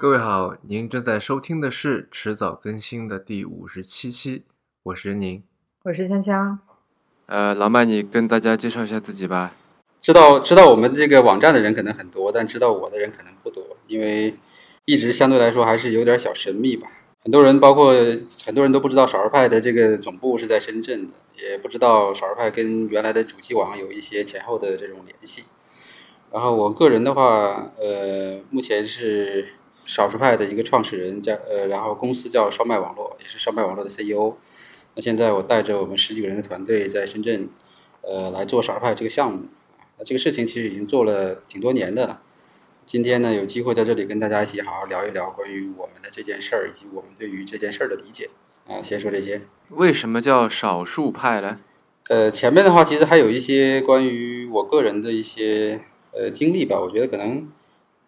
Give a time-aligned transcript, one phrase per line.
[0.00, 4.44] 各位好，您正在收听的是迟早更新的第五十七期，
[4.84, 5.42] 我是任宁。
[5.82, 6.56] 我是锵锵，
[7.26, 9.54] 呃，老麦，你跟大家介绍一下自己吧。
[9.98, 14.34] 知道知道我们这个网站的人可能很多，但知道我的人可能不多，因为
[14.86, 16.88] 一直相对来说还是有点小神秘吧。
[17.22, 17.92] 很多人，包括
[18.46, 25.44] 很多人都不知道少儿派的这个总部是在深圳的，也不知道少儿派跟原来的主机网有一些前后的这种联系。
[26.32, 29.48] 然后我个人的话，呃，目前是
[29.84, 34.36] 少数派的一个创始人，叫呃，然后公司叫烧麦网络，也是烧麦网络的 CEO。
[34.94, 37.48] 那现在我带着我们十几个人的团队在深圳，
[38.02, 39.46] 呃，来做少数派这个项目。
[39.98, 42.22] 那这个事情其实已经做了挺多年的了。
[42.84, 48.30] 今天呢，有机会在这里跟大家一起好好聊一聊关于我们的这件事儿，以及我们对于这件事儿的理解。
[48.66, 49.42] 啊，先说这些。
[49.68, 51.60] 为什么叫少数派呢？
[52.08, 55.80] 呃，前面的话其实还有一些关于我个人的一些
[56.12, 57.48] 呃经历吧，我觉得可能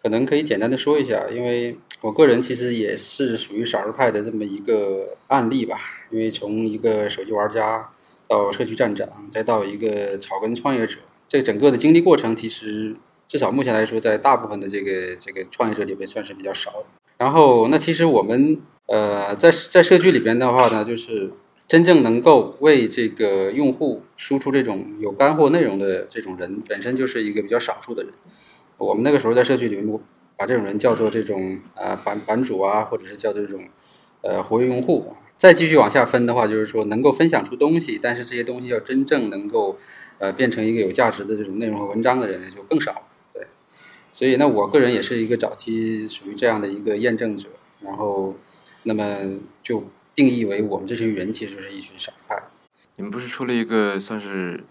[0.03, 5.79] 可能可以简单的说一下，因为我个人其实也是属于少儿派的这么一个案例吧。
[6.11, 7.89] 因为从一个手机玩家
[8.27, 12.97] 到社区站长，再到一个草根创业者，这整个的经历过程，其实
[13.29, 16.87] 至少目前来说，在大部分的这个这个创业者里面算是比较少的。
[17.19, 21.31] 然后，那其实我们呃在在社区里边的话呢，就是
[21.69, 28.13] 真正能够为这个用户输出这种有干货内容的这种人，本身就是一个比较少数的人。
[28.85, 30.01] 我们那个时候在社区里面，
[30.37, 33.61] 把这种人叫做这种呃版版主啊，或者是叫做这种
[34.23, 35.15] 呃活跃用户。
[35.37, 39.77] 再继续往下分的话，就是说能够分享出东西，但是这些东西要真正能够
[40.19, 43.09] 呃变成一个有价值的这种内容和文章的人就更少。
[43.33, 43.47] 对，
[44.13, 47.49] 所以那我个人也是一个早期属于这样的一个验证者，
[47.81, 48.37] 然后
[48.85, 52.41] 那么就定义为我们这群人其实是一群少数派。
[52.97, 54.63] 你们不是出了一个算是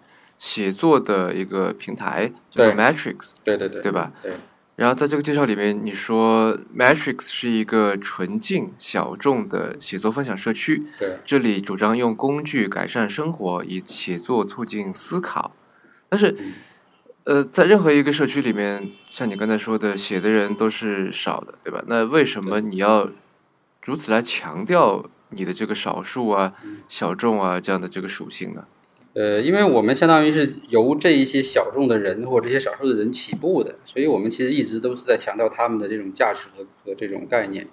[0.42, 4.12] 写作的一个平台，叫做 Matrix，对对对，对吧？
[4.24, 4.34] 对。
[4.76, 15.56] 然后在这个介绍里面，你说 Matrix 是一个纯净小众的写作分享社区，对，这里主张用工具改善生活，以写作促进思考。
[16.10, 16.36] 但是，
[17.26, 21.84] 呃，在任何一个社区里面，像你刚才说的，写的人都是少的，对吧？
[21.86, 23.12] 那为什么你要
[23.84, 26.54] 如此来强调你的这个少数啊、
[26.90, 28.66] 小众啊这样的这个属性呢？
[29.14, 37.68] 呃，因为我们相当于是由这一些小众的人或者这些少数的人起步的，所以我们其实一直都是在强调他们的这种价值和和这种概念。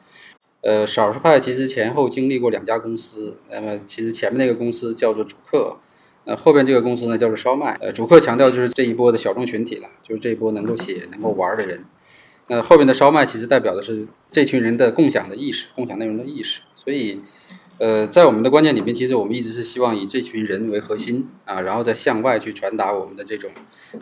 [0.63, 5.77] 呃，少数派其实前后经历过两家公司，那么其实前面那个公司叫做主客，
[6.25, 7.79] 那后边这个公司呢叫做烧麦。
[7.81, 11.85] 呃，主客强调就是这一波的小众群体了，就是这一波能够写、能够玩的人。
[12.49, 17.21] 那后边的烧麦其实代表的是这群人的共享的意识、共享内容的意识，所以。
[17.79, 23.51] 呃，在我们的观念里面，其实我们一直是希望以这群人为核心啊，然后再向外去传达我们的这种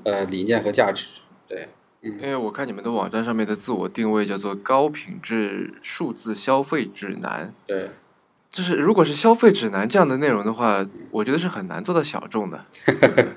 [0.04, 1.06] 呃理念和价值。
[1.46, 1.68] 对，
[2.00, 7.52] 嗯，因为我看你们的网站上面的自我定位叫做高品质数字消费指南。
[7.66, 7.90] 对，
[8.50, 12.64] 就是如果是消费指南这样的内容的话，我觉得是很难做到小众的。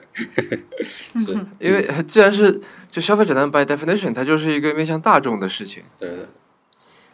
[1.60, 5.84] 因为既然是就消费指南 by definition，它就是一个面向大众的事情。
[5.98, 6.10] 对。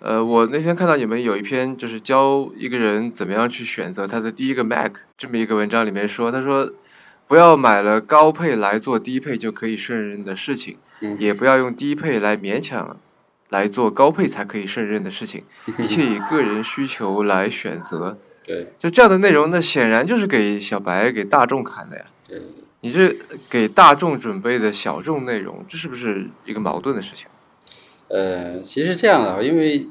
[0.05, 6.71] 呃，我那天看到你们有一篇就是教一个人怎么样去选择他的第一个 Mac 这么一个文章，里面说，他说
[7.27, 10.77] 不要买了高配来做低配就可以胜任的事情，
[11.17, 12.95] 也不要用低配来勉强
[13.49, 15.43] 来做高配才可以胜任的事情，
[15.79, 18.19] 一切以个人需求来选择。
[18.45, 22.05] 对，就这样的内容，那显然就是给小白、给大众看的呀。
[22.27, 22.39] 对，
[22.81, 23.17] 你是
[23.49, 27.27] 给大众准备的小众内容，这是不是一个矛盾的事情？
[28.07, 29.87] 呃，其实这样的，因为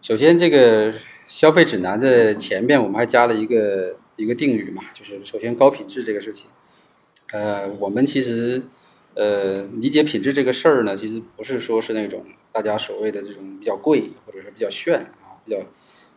[0.00, 0.94] 首先这个
[1.26, 6.48] 消费指南的前面我们还加了一个一个定语嘛，就是首先高品质这个事情。
[7.32, 8.62] 呃，我们其实
[9.14, 15.58] 呃理解品质这个事儿呢，其实不是说是那种大家所谓的这种比较贵或者是比较炫啊，比较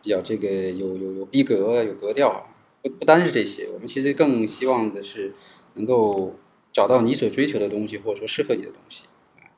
[0.00, 2.48] 比较这个有有有逼格有格调，
[2.82, 5.34] 不不单是这些，我们其实更希望的是
[5.74, 6.36] 能够
[6.72, 9.04] 找到你所追求的东西，或者说适合你的东西。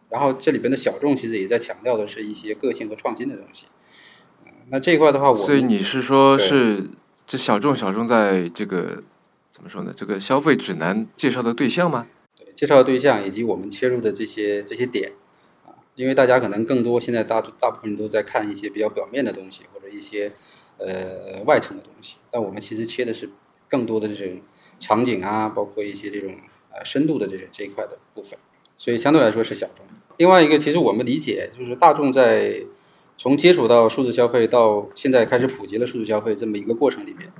[0.08, 3.66] 然后这里边的小众其实也在强调的是一些个性和创新的东西。
[4.70, 6.88] 那这一块的话，我所以你是说是
[7.26, 9.02] 这小众小众在这个
[9.50, 9.92] 怎么说呢？
[9.96, 12.06] 这个消费指南介绍的对象吗？
[12.36, 15.12] 对，介绍的对象以及我们切入的这些这些点
[15.64, 20.32] 啊，因为大家可能更多现在大大部分人都在看一些比较表面的东西或者一些
[20.78, 23.30] 呃外层的东西，但我们其实切的是
[23.68, 24.40] 更多的这种
[24.78, 26.34] 场景啊，包括一些这种
[26.72, 28.38] 呃深度的这些这一块的部分，
[28.76, 29.86] 所以相对来说是小众。
[30.16, 32.62] 另外一个，其实我们理解就是大众在
[33.16, 37.30] 从接触到数字消费到现在开始普及了数字消费这么一个过程里面，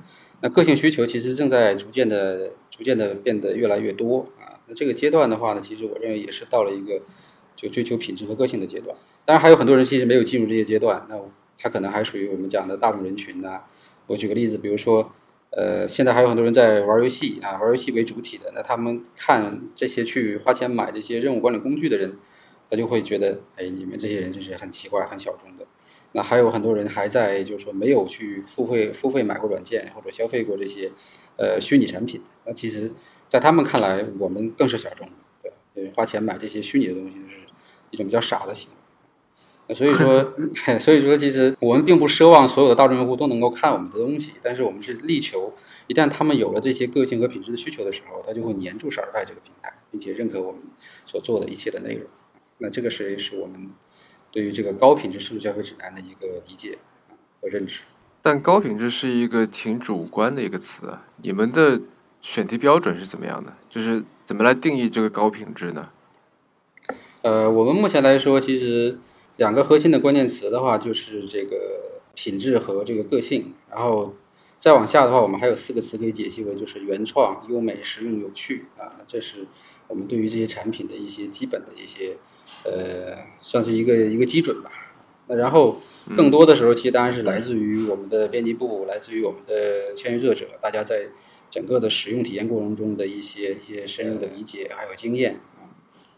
[0.41, 4.59] 那个性需求其实正在逐渐的、逐渐的变得越来越多啊。
[4.67, 7.01] 那这个阶段的话呢，其实我认为也是到了一个
[7.55, 8.95] 就追求品质和个性的阶段。
[9.25, 11.15] 当然还有很多人其实没有进入这些阶段，那
[11.57, 13.61] 他可能还属于我们讲的大众人群呐、
[14.07, 15.11] 我举个例子，比如说，
[15.51, 22.17] 呃，现在还有很多人在玩游戏啊，玩游戏为主体的，那他们看这些去花钱买这些任务管理工具的人，
[22.69, 25.64] 他就会觉得，哎，你们这些人就是很奇怪、很小众的。
[26.15, 30.89] 那还有很多人还在就是说没有去付费付费买过软件或者消费过这些
[31.35, 32.89] 呃虚拟产品，那其实，
[33.27, 35.05] 在他们看来，我们更是小众，
[35.43, 37.39] 对，因为花钱买这些虚拟的东西是
[37.91, 38.75] 一种比较傻的行为。
[39.67, 40.33] 那所以说
[40.79, 45.51] 所以说，其实我们并不奢望所有的大众用户都能够看我们的东西，但是我们是力求，
[45.87, 50.61] 一旦他们有了这些个性和品质的需求的时候，他就会黏住少儿派这个平台，并且认可我们
[51.05, 52.07] 所做的一切的内容。
[52.59, 53.69] 那这个是是我们
[54.35, 56.77] 对于这个高品质数字消费指南的一个理解
[57.39, 57.83] 和认知。
[58.21, 61.81] 但高品质是一个挺主观的一个词啊，你们的
[62.21, 63.53] 选题标准是怎么样的？
[63.69, 65.89] 就是怎么来定义这个高品质呢？
[67.21, 68.99] 呃，我们目前来说，其实
[69.37, 73.53] 两个核心的关键词的话，就是这个品质和这个个性。
[73.71, 74.13] 然后
[74.59, 78.99] 再往下的话，我们还有四个词可以解析为就是原创、优美、实用、有趣啊。
[79.07, 79.47] 这是
[79.87, 82.17] 我们对于这些产品的一些基本的一些
[82.63, 84.71] 呃，算是一个一个基准吧。
[85.27, 85.77] 那然后
[86.15, 91.07] 更多的时候，其实当然是来自于我们的编辑部，来自于我们的签约作者，大家在
[91.49, 95.65] 整个的使用体验过程中的一些一些深入的理解还有经验啊，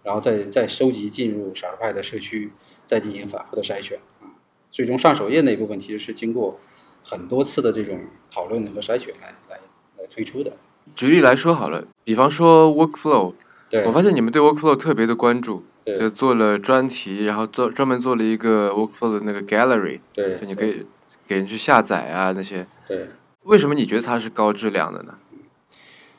[0.03, 2.51] 然后再再收集进入少儿派的社区，
[2.85, 4.27] 再进行反复的筛选啊，
[4.69, 6.59] 最终上首页那一部分其实是经过
[7.01, 9.59] 很多次的这种讨论和筛选来来
[9.97, 10.51] 来推出的。
[10.95, 13.33] 举例来说好了，比方说 workflow，
[13.69, 15.63] 对我发现你们对 workflow 特别的关注，对
[15.95, 20.85] 就做了专题，然后做专门做了一个 workflow 的那个 gallery，对，就你可以
[21.27, 22.65] 给人去下载啊那些。
[22.87, 23.07] 对。
[23.43, 25.19] 为什么你觉得它是高质量的呢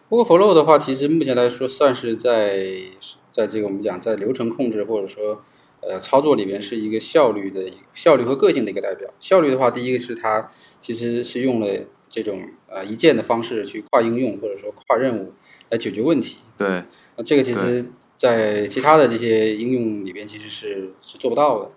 [0.08, 2.84] ？Workflow 的话，其实目前来说算是在
[3.30, 5.42] 在这个我们讲在流程控制或者说
[5.82, 9.10] 呃操作里面是一个效率的效率和个性的一个代表。
[9.20, 10.48] 效率的话，第一个是它
[10.80, 11.66] 其实是用了
[12.08, 15.34] 这种呃一键的方式去跨应用或者说跨任务
[15.68, 16.38] 来解决问题。
[16.56, 16.84] 对，
[17.16, 21.70] 那这个其实，在其他的这些应用里边其实是是做不到的。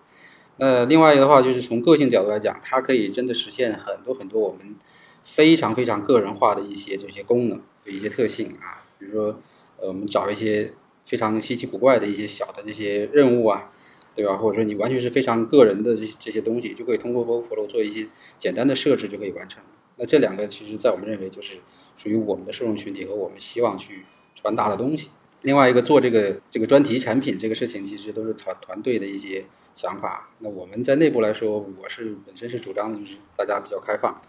[0.57, 4.75] 那另外一个的话，就是从个性角度来讲，它可以真的实现很多很多我们
[5.23, 9.39] 非常非常个人化的一些这些功能、一些特性啊，比如说，
[9.77, 10.73] 呃，我们找一些
[11.05, 13.69] 非常稀奇古怪的一些小的这些任务啊，
[14.13, 14.35] 对吧？
[14.37, 19.63] 或者说你完全是非常个人的这这些东西，就可以通过 Workflow 做一些简单的设置就可以完成。
[19.97, 21.59] 那这两个其实，在我们认为就是
[21.95, 24.05] 属于我们的受众群体和我们希望去
[24.35, 25.09] 传达的东西。
[25.43, 30.29] 另外一个做这个这个专题产品这个事情，其实都是团团队的一些想法。
[30.39, 34.21] 那我们在内部来说，我是本身是主张的就是大家比较开放，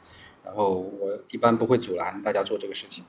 [0.44, 3.04] 然后我一般不会阻拦大家做这个事情，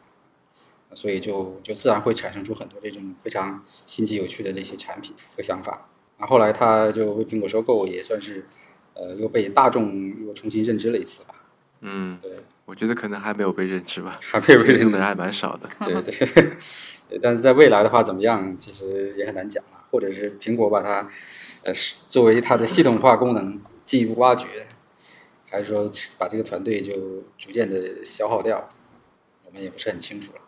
[0.93, 5.89] 所以就就自然会产生出很多这种非常新奇有趣的这些产品和想法。
[6.17, 8.45] 那后来他就被苹果收购，也算是
[8.93, 11.35] 呃又被大众又重新认知了一次吧。
[11.81, 12.31] 嗯，对，
[12.65, 15.69] 我觉得可能还没有被认知吧， 还没有被认知用的人还蛮少的。
[15.85, 16.27] 对对
[17.09, 19.69] 对，但是在未来的话怎么样，其实也很难讲了。
[19.91, 21.07] 或者是苹果把它
[21.63, 24.47] 呃是作为它的系统化功能进一步挖掘，
[25.47, 25.87] 还是说
[26.17, 26.93] 把这个团队就
[27.37, 28.67] 逐渐的消耗掉，
[29.45, 30.39] 我们也不是很清楚了。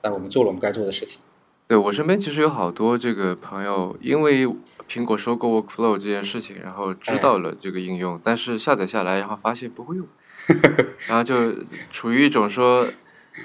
[0.00, 1.18] 但我们做了我们该做的事情。
[1.66, 4.46] 对我身边其实有好多这个朋友，因为
[4.88, 10.06] 苹果收购 Workflow 这件事情，然后知道了这个应用，但是下载下来，然后发现不会用，
[11.08, 11.52] 然后就
[11.90, 12.86] 处于一种说，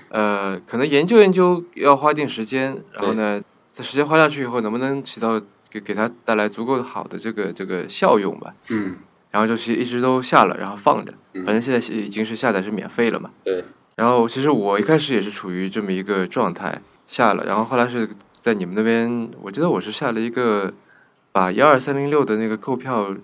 [0.10, 3.42] 呃，可能研究研究要花一定时间，然后呢，
[3.72, 8.54] 在时间花下去以后，能不能起到给给他带来足够好的这个这个效用吧？
[8.70, 8.98] 嗯，
[9.32, 11.46] 然后就是一直都下了，然后放着，嗯。
[11.46, 13.32] 反正现在已经是下载是免费了嘛。
[13.44, 13.64] 对，
[13.96, 18.10] 然后其实我一开始也是处于这么一个状态下了，然后后来是
[18.42, 20.74] 在你们那边，我记得我是下了一个
[21.32, 23.16] 把幺二三零六的那个购票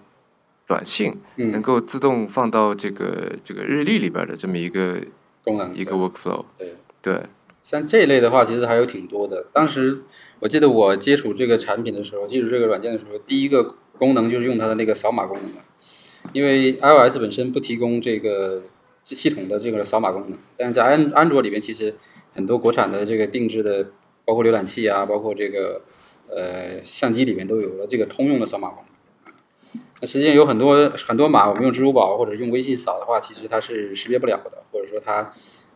[0.68, 4.98] 短信能嗯，够自动放到这个这个日历里边的这么一个
[5.44, 6.46] 功能一个 workflow。
[6.58, 6.74] 对。
[7.00, 7.22] 对，
[7.64, 9.46] 像这一类的话，其实还有挺多的。
[9.54, 10.02] 当时
[10.40, 15.62] 我记得我接触这个产品的时候，接触这个软件的时候，第一个功能就是用它的那个扫码功能嘛。
[16.34, 18.64] 因为 iOS 本身不提供这个
[19.06, 21.96] 系统的这个扫码功能，但是在安安卓里边，其实
[22.34, 23.88] 很多国产的这个定制的，
[24.26, 25.82] 包括浏览器啊，包括这个
[26.30, 28.97] 呃相机里面都有了这个通用的扫码功能。
[30.00, 35.32] 那实际上有很多很多码，我们用支付宝或者用微信扫的话，其实它是识别不了的，或者说它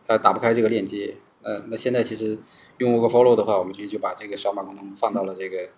[0.06, 1.16] 它打不开这个链接。
[1.42, 2.38] 呃，那现在其实
[2.78, 5.68] 用 Workflow 的话，我们其实就把这个扫码功能放到了这个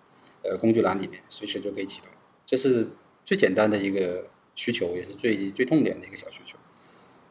[0.42, 2.10] 呃工具栏里面，随时就可以启动。
[2.44, 2.88] 这是
[3.24, 6.58] 最简单的一个需求，也是最最痛点的一个小需求。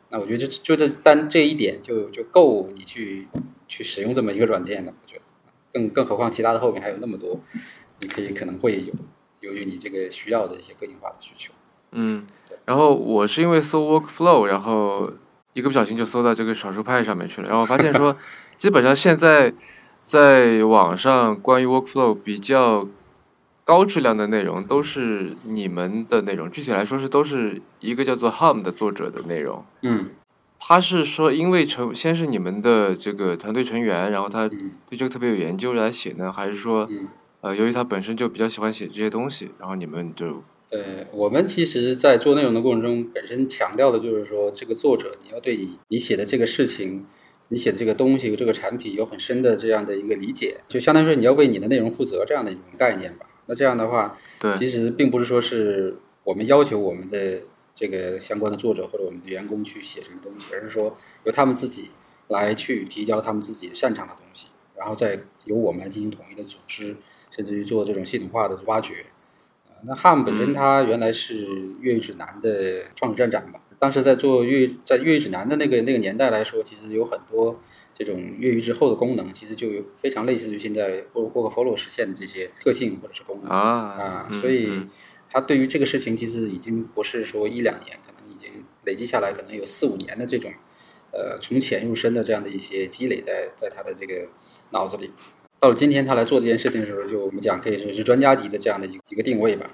[0.09, 3.27] 那我觉得就就这单这一点就就够你去
[3.67, 5.21] 去使用这么一个软件了，我觉得。
[5.71, 7.39] 更更何况其他的后面还有那么多，
[7.99, 8.93] 你可以可能会有
[9.43, 11.53] 由于你这个需要的一些个性化的需求。
[11.91, 12.25] 嗯，
[12.65, 15.11] 然后我是因为搜 workflow，然后
[15.51, 18.15] 一个不小心就搜到这个少数派上面去了，然后发现说，
[18.57, 19.53] 基本上现在
[19.99, 22.87] 在网上关于 workflow 比较
[23.65, 29.63] 高质量的内容都是你们的内容，具体来说是都是一个叫做 Hum 的作者的内容。
[29.81, 30.11] 嗯
[30.65, 37.09] 他是说，因为成先是你们的这个团队成员，然后他嗯对这个特别有研究来写呢，还是说，嗯。
[37.43, 47.05] 呃，由于他本身就比较喜欢写这些东西，然后你们就呃，我们其实，在做内容的过程中，本身强调的就是说，这个作者你要对你你写的这个事情，
[47.49, 53.25] 你写的这个东西、这个产品有很深的这样的一个理解，就相当于说你要为你的内容负责这样的一种概念吧。
[53.47, 57.41] 那这样的话，对其实并不是说是我们要求我们的
[57.75, 60.95] 这个相关的作者或者我们的员工去写什么东西，而是说
[61.25, 61.89] 由他们自己
[62.29, 64.47] 来去提交他们自己擅长的东西，
[64.77, 66.95] 然后再由我们来进行统一的组织，
[67.31, 69.05] 甚至于做这种系统化的挖掘。
[69.67, 71.45] 呃那 HAM 本身它原来是
[71.81, 77.59] 越狱指南的创始站长吧，当时在做越在越狱指南的那个那个年代来说，其实有很多
[77.93, 84.89] 这种越狱之后的功能，其实就有非常类似于现在 Workflow 实现的这些特性或者是功能啊啊，嗯所以嗯
[85.29, 90.53] 他对于这个事情其实已经不是说一两年，可能已经累积下来，可能有四五年的这种
[91.13, 94.27] 呃从浅入深的这样的一些积累在在他的这个
[94.71, 95.11] 脑子里。
[95.59, 99.65] 到了今天，他来做这件事情的时候，就我们讲可以说是专家级的这样的一个一个定位吧。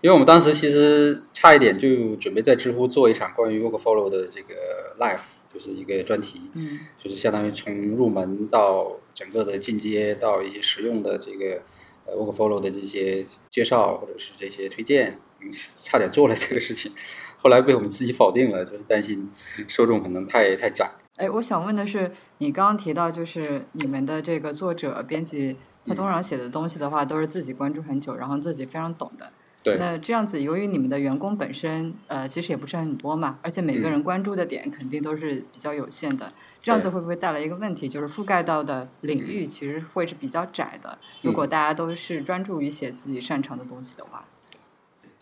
[0.00, 5.20] 因为我们当时其实差一点就准备在知乎做一场关于 Workflow 的这个 live，
[5.52, 11.62] 就是一个专题，嗯就是相当于从入门到整个的进阶到一些实用的这个
[12.04, 16.92] 呃 Workflow 的这些介绍或者是这些推荐，嗯，差点做了这个事情，
[17.36, 19.30] 后来被我们自己否定了， 就是担心
[19.68, 20.90] 受众可能太太窄。
[21.16, 29.32] 哎，我想问的是，你刚刚提到就是你们的这个作者、编辑，他通常写的东西的话，都是自己关注很久，然后自己非常懂的。
[29.62, 36.28] 对，那这样子，由于你们的员工本身呃其实也不是很多嘛，而且每个人关注的点肯定都是比较有限的，
[36.60, 40.98] 这样子会不会带来一个问题，就是覆盖到的领域其实会是比较窄的？
[41.22, 44.24] 如果大家都是专注于写自己擅长的东西的话，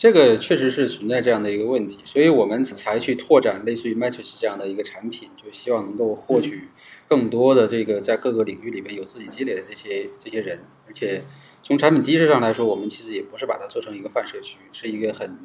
[0.04, 6.68] 这个确实是存在这样的一个问题，所以我们才去拓展类似于 Matrix 这样的一个产品，就希望能够获取
[7.08, 11.24] 更多的这个在各个领域里面有自己积累的这些这些人，而且
[11.62, 15.38] 从产品机制上来说，我们其实也不是把它做成一个泛社区，是一个很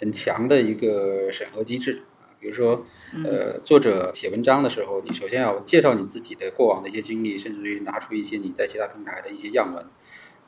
[0.00, 2.32] 很强的一个审核机制啊。
[2.40, 2.86] 比如说，
[3.22, 9.84] 呃，作者写文章的时候，你首先要介绍你自己的过往的一些经历，甚至于拿出一些你在其他平台的一些样文。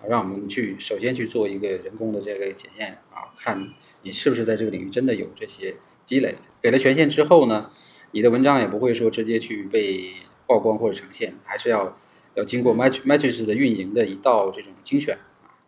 [0.07, 6.37] 让我们去首先去做一个人工的这个检验啊，看你是不是在这个领域真的有这些积累。
[6.63, 7.71] 给了权限之后呢，
[8.13, 10.13] 你的文章也不会说直接去被
[10.47, 11.99] 曝光或者呈现，还是要
[12.35, 15.19] 要经过 Match Matrix 的运营的一道这种精选。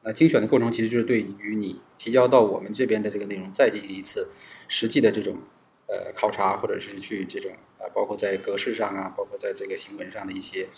[0.02, 4.28] 那精选的过程其实就是对于你提交到我们这边的这个内容再进行一次
[4.68, 5.38] 实际的这种
[5.86, 10.68] 呃考察，或者是去这种呃包括在格式上啊，包括在这个行文上的一些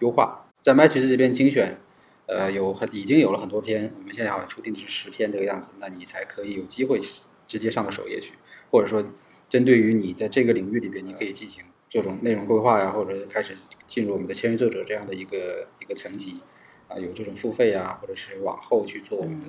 [0.00, 0.46] 优化。
[0.62, 1.78] 在 Matrix 这边精选。
[2.26, 7.00] 呃，有很已经有了很多篇，我们现在好像出定是十篇这个样子，那你才可以有机会
[7.46, 8.34] 直接上到首页去，
[8.70, 9.04] 或者说
[9.48, 16.40] 针对于你的这个领域里边，你可以进行这种内容规划呀，或者开始进入我们的签约作者这样的一个一个层级
[16.88, 19.48] 啊，有这种付费啊，或者是往后去做我们的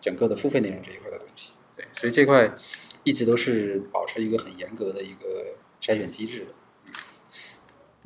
[0.00, 1.52] 整个的付费内容这一块的东西。
[1.74, 2.54] 对，所以这块
[3.02, 6.54] 一直都是保持一个很严格的一个筛选机制的。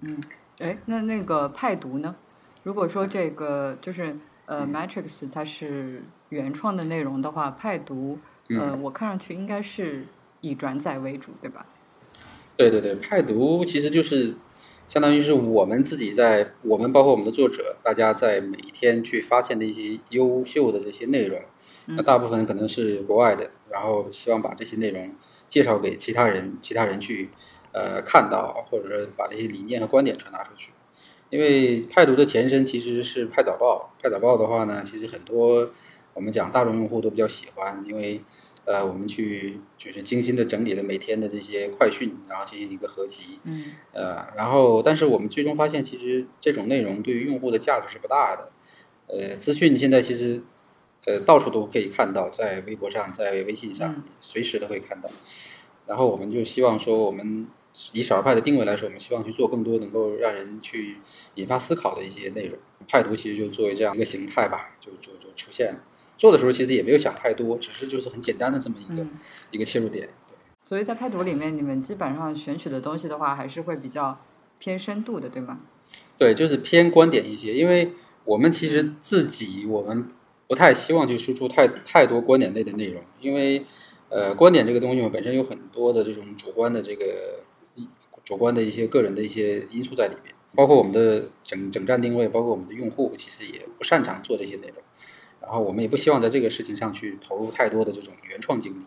[0.02, 0.20] 嗯
[0.60, 2.14] 哎，那那个派读呢？
[2.64, 4.16] 如果说这个就是
[4.46, 8.18] 呃，Matrix 它是原创的内容的话，派读
[8.48, 10.06] 呃，我看上去应该是
[10.40, 11.66] 以转载为主，对吧？
[12.56, 14.34] 对对对，派读其实就是
[14.88, 21.40] 相当于是我们自己在我们包括我们的作者，大家在每一天去发现的一些优秀的这些内容，
[21.86, 25.14] 那大部分可能是国外的，然后希望把这些内容
[25.48, 27.28] 介绍给其他人，其他人去
[27.72, 30.72] 呃看到，或者说把这些理念和观点传达出去。
[31.34, 35.68] 因为派读的前身其实是派早报，派早报的话呢，其实很多
[36.12, 38.20] 我们讲大众用户都比较喜欢，因为
[38.66, 48.52] 呃我们去就是精心的整理了每天的这些快讯，然后进行一个合集，嗯呃，然后但是我们最终发现，其实这种内容对于用户的价值是不大的。
[49.08, 50.40] 呃，资讯现在其实
[51.04, 55.10] 呃到处都可以看到，在微博上，在微信上，随时都会看到。
[55.88, 57.48] 然后我们就希望说，我们
[57.92, 60.98] 以少儿派的定位来说，我们希望去做更多能够让人去
[61.34, 62.58] 引发思考的一些内容。
[62.86, 65.80] 派读其实就作为这样一个形态吧，就就就出现了。
[66.16, 69.10] 做的时候其实也没有想太多，只是就是很简单的这么一个、嗯。
[69.50, 70.08] 一个切入点。
[70.62, 74.18] 所以在派读里面，你们基本上选取的东西的话，还是会比较
[74.58, 75.60] 偏深度的，对吗？
[76.16, 77.90] 对，就是偏观点一些，因为
[78.24, 80.08] 我们其实自己，我们
[80.46, 83.64] 不太希望去输出太太多观点类的内容，因为
[84.08, 87.43] 呃，观点这个东西嘛，本身有很多的这种主观的这个
[88.24, 94.76] 主观的一些个人的一些因素在里面，包括我们的整整站定位，包括我们的用户，其实也不擅长做这些内容，
[95.40, 98.84] 然后我们也不希望在这个事情上去投入太多的这种原创精力。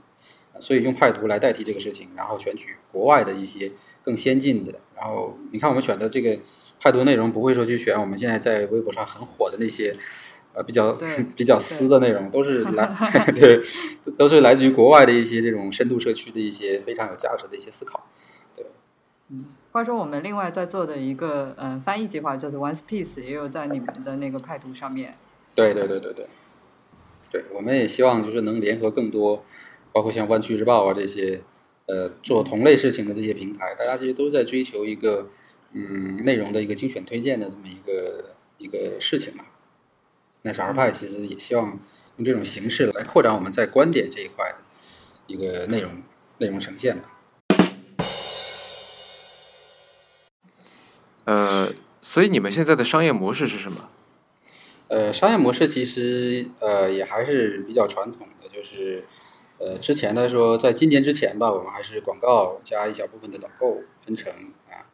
[0.60, 4.74] 所以用派图来代替这个事情，然后选取国外的一些更先进的。
[4.96, 6.36] 然后你看，我们选的这个
[6.80, 9.96] 派图内容，不会说去选我们现在在微博上很火的那些
[10.56, 10.98] 呃比较
[11.36, 12.92] 比较私的内容，都是来
[13.36, 13.62] 对，
[14.18, 18.10] 都是来自于国外的一些这种深度社区的一些非常有价值的一些思考。
[19.30, 25.16] 嗯，话说我们另外在做的一个嗯翻译计划，就是 One Piece，也有在你们的那个派图上面。
[25.54, 26.26] 对对对对对，
[27.32, 29.44] 对，我们也希望就是能联合更多。
[29.94, 31.42] 包括像湾区日报啊这些，
[31.88, 35.28] 呃，做同类事情的这些平台，大家其实都在追求一个，
[35.72, 39.44] 嗯，内容的一个精选推荐的这么一个一个事情嘛。
[40.44, 41.80] 那少儿派其实也希望
[42.18, 44.58] 用这种形式来扩展我们在观点这一块的
[45.26, 46.04] 一个内容
[46.38, 47.17] 内容呈现吧。
[51.28, 51.70] 呃，
[52.02, 53.90] 所以你们现在的商业模式是什么？
[54.88, 59.04] 呃，商业模式其实呃也还是比较传统的，就是。
[59.60, 64.32] 呃，之前来说，在今年之前吧，我们还是广告加一小部分的导购分成
[64.70, 64.86] 啊。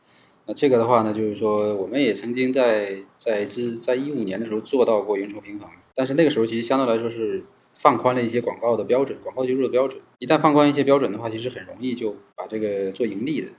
[0.46, 10.02] 那这个的话呢，就是说，我们也曾经在在之在一五年的时候做到过营收平衡，但是那个时候其实相对来说是放宽了一些广告的标准，广告接入的标准。
[10.20, 13.50] 一旦放宽一些标准的话，其实很容易就把这个做盈利的。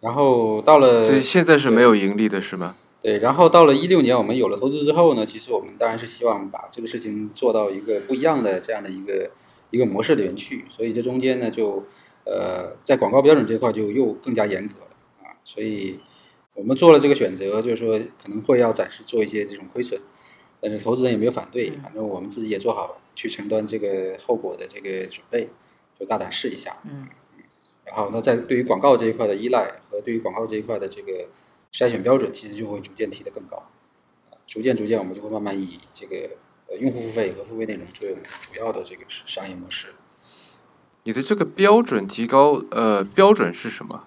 [0.00, 2.76] 然后到了，所以现在是没有盈利的是吗？
[3.00, 9.30] 对，然后到了一六年，我们有了投资之后呢，其实我们当然是希望把这个事情做到一个不一样的这样的一个。
[9.72, 11.84] 一个模式里面去，所以这中间呢，就
[12.24, 14.88] 呃，在广告标准这块就又更加严格了
[15.22, 16.00] 啊，所以
[16.54, 20.00] 我们做了这个选择，就是说可能会要暂时做一些这种亏损，
[20.60, 25.48] 但是投资人也没有反对，反正我们自己也做好去承担这个后果的这个准备，
[25.96, 26.78] 就大胆试一下。
[26.82, 27.06] 嗯。
[27.90, 31.26] 然后，那在对于广告这一块的依赖和对于广告这一块的这个
[31.72, 33.70] 筛选标准，其实就会逐渐提得更高，
[34.46, 36.30] 逐渐逐渐，我们就会慢慢以这个。
[36.78, 39.88] 用户付费和付费内容作为我们主要的这个商业模式。
[41.02, 44.04] 你的这个标准提高，呃，标准是什么？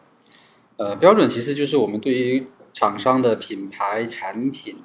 [0.77, 4.77] 呃，标准其实就是我们对于厂商的品牌产品，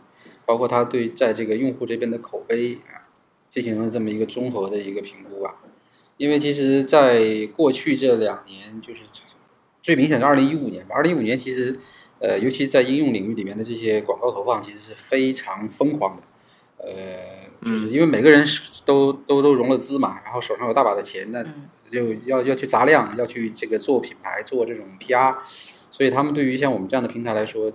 [0.45, 3.07] 包括他对在这个用户这边的口碑啊，
[3.49, 5.55] 进行了这么一个综合的一个评估吧。
[6.19, 9.03] 因为其实，在过去这两年，就是
[9.81, 10.97] 最明显的二零一五年吧。
[10.97, 11.75] 二零一五年其实，
[12.19, 16.23] 呃，尤其在应用领域里面的这些广告投放，其实是非常疯狂的。
[16.79, 18.45] 呃，就是因为每个人
[18.85, 21.45] 都都都融了资嘛，然后手上有大把的钱，那
[21.91, 25.37] 就要要去砸量，要去这个做品牌，做这种 PR，
[25.91, 27.73] 所以他们对于像我们这样的平台来说，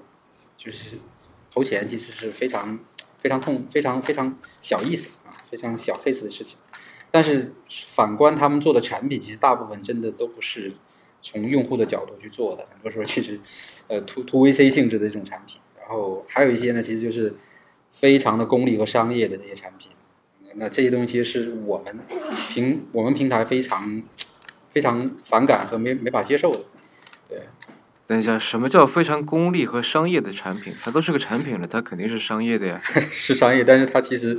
[0.57, 0.97] 就是
[1.49, 2.79] 投钱其实是非常
[3.19, 6.57] 非常痛、非常非常小意思啊，非常小 case 的事情。
[7.13, 10.73] 但是反观他们做的产品，其实大部分真的都不是
[11.21, 13.39] 从用户的角度去做的，很多时候其实
[13.87, 17.33] 呃 to to VC 性质的这种产品，然后还有一些呢，其实就是。
[17.93, 19.91] 非常的功利和商业的这些产品，
[20.55, 21.99] 那这些东西是我们
[22.49, 24.01] 平我们平台非常
[24.71, 26.59] 非常反感和没没法接受的。
[28.13, 30.73] 对，等一下，什么叫非常功利和商业的产品？
[30.81, 32.79] 它都是个产品了，它肯定是商业的呀。
[33.09, 34.37] 是商业，但是它其实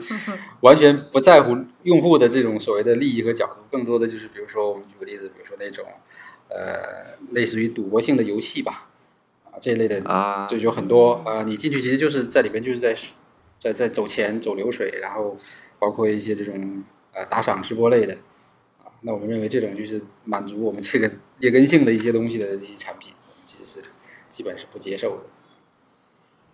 [0.61, 5.85] 完全不在乎用户的这种所谓的利益和角度，更多的就是比如说我们举个例子，比如说那种
[6.49, 8.89] 呃类似于赌博性的游戏吧，
[9.47, 12.97] 啊这一类的啊就有很多啊，你进去其实就是在里面就是在。
[13.57, 15.39] 在在走钱走流水，然后
[15.79, 16.85] 包括一些这种
[17.15, 18.13] 呃打赏直播类的
[18.83, 23.14] 啊，那我们认为这种就是满足我们这个劣根性的一些东西的一些产品，
[24.35, 25.23] 基本是不接受的，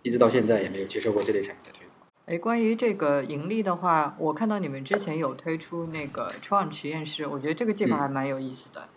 [0.03, 2.07] 一直到现在也没有接受过这类产品的推广。
[2.27, 8.87] 哎，关于这个盈利的话，我看到你们之前有推出那个创实验室，我觉得这个计划还蛮有意思的。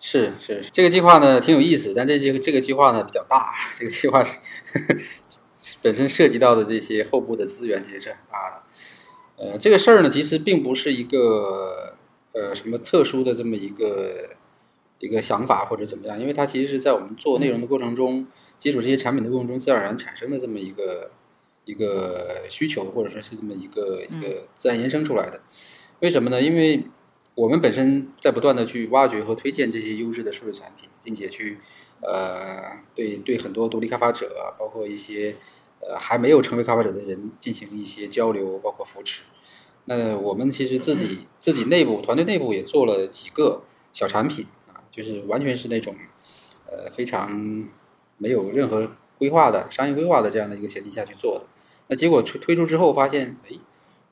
[0.00, 4.40] 是是，这个计划呢挺有意思，但这这个这个计划呢比较大，这个计划是。
[5.82, 8.62] 本身涉及到的这些后部的资源其实是很大的，
[9.36, 11.94] 呃，这个事儿呢，其实并不是一个
[12.32, 14.36] 呃什么特殊的这么一个
[15.00, 18.26] 一个想法或者怎么样，因为它其实是在我们做内容的过程中，
[18.58, 21.10] 接触这些产品的过程中，自然而然产生的这么一个
[21.64, 25.40] 一个需求，或者说是这么一个一个自然延伸出来的。
[25.98, 26.40] 为什么呢？
[26.40, 26.84] 因为
[27.34, 31.58] 我们本身在不断的去挖掘和推荐这些优质的数字产品，并且去。
[32.02, 35.36] 呃，对对，很多独立开发者，包括一些
[35.80, 39.20] 呃还没有成为开发者的人进行一些交流，包括扶持。
[39.84, 44.59] 那我们其实自己自己内部团队内部也做了几个小产品啊，
[44.90, 45.94] 就是完全是那种
[46.66, 47.68] 呃非常
[48.18, 51.46] 没有任何规划的商业规划的这样的一个前提下去做的。
[51.88, 53.56] 那结果推推出之后发现，哎，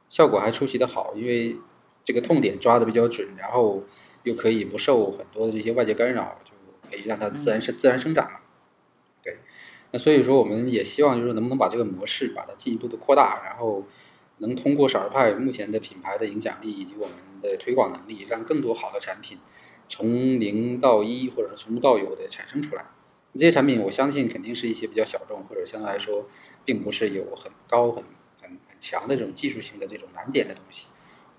[0.09, 1.57] 效果还出奇的好，因为
[2.05, 3.85] 这个痛点抓的比较准，然后
[4.25, 6.53] 又可以不受很多的这些外界干扰，就
[6.89, 8.41] 可以让它自然生自然生长嘛。
[9.23, 9.37] 对，
[9.93, 13.85] 那所以说我们也希望就是说能不能把这个模式把它进一步的扩大，然后
[14.39, 19.39] 能通过少儿派目前的品牌的影响力以及我们的推广能力，让更多好的产品
[19.89, 22.87] 从零到一或者是从无到有的产生出来。
[23.35, 26.27] 这些产品我相信肯定是一些比较小众，或者相对来说
[26.65, 28.03] 并不是有很高很
[28.41, 30.87] 很很强的这种技术性的这种难点的东西。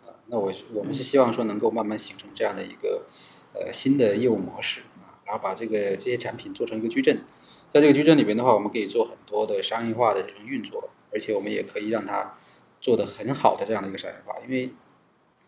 [0.06, 3.06] 啊，那我我们是希望说能够慢慢形成这样的一个
[3.54, 7.24] 呃新的业务模式啊，然后把这个这些产品做成一个矩阵，
[7.70, 12.38] 在这个矩阵里边的话，我们可以做很多的商业化的这种运作，而且我们也可以让它
[12.80, 14.72] 做的很好的这样的一个商业化，因为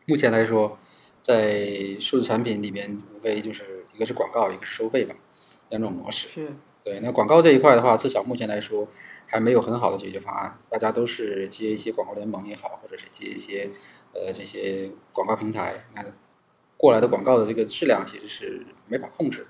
[0.06, 0.78] 目前来说，
[1.22, 5.16] 在数字产品里边，无非就是一个是广告，一个是收费吧。
[5.70, 6.54] 两种模式是
[6.84, 8.88] 对，那广告这一块的话，至少目前来说
[9.28, 10.60] 还没有很好的解决方案。
[10.70, 13.70] 大家都是接一些广告联盟也好，或者是接一些
[14.14, 16.04] 呃这些广告平台，那
[16.76, 19.48] 过来的广告的这个质量其实是没法控制。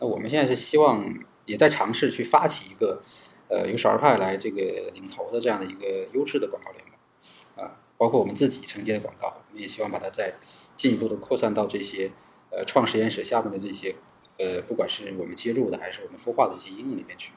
[0.00, 1.08] 那我们现在是希望
[1.44, 3.00] 也在尝试去发起一个
[3.48, 10.34] 呃由少儿派来这个领头的这样的一个优质的广告联盟啊，包括我们自己承接的广告，我们也希望把它再
[10.76, 12.12] 进一步的扩散到这些
[12.50, 13.96] 呃创实验室下面的这些。
[14.38, 17.32] 呃，不管是我们接入的，还是我们孵化的一些应用里面去，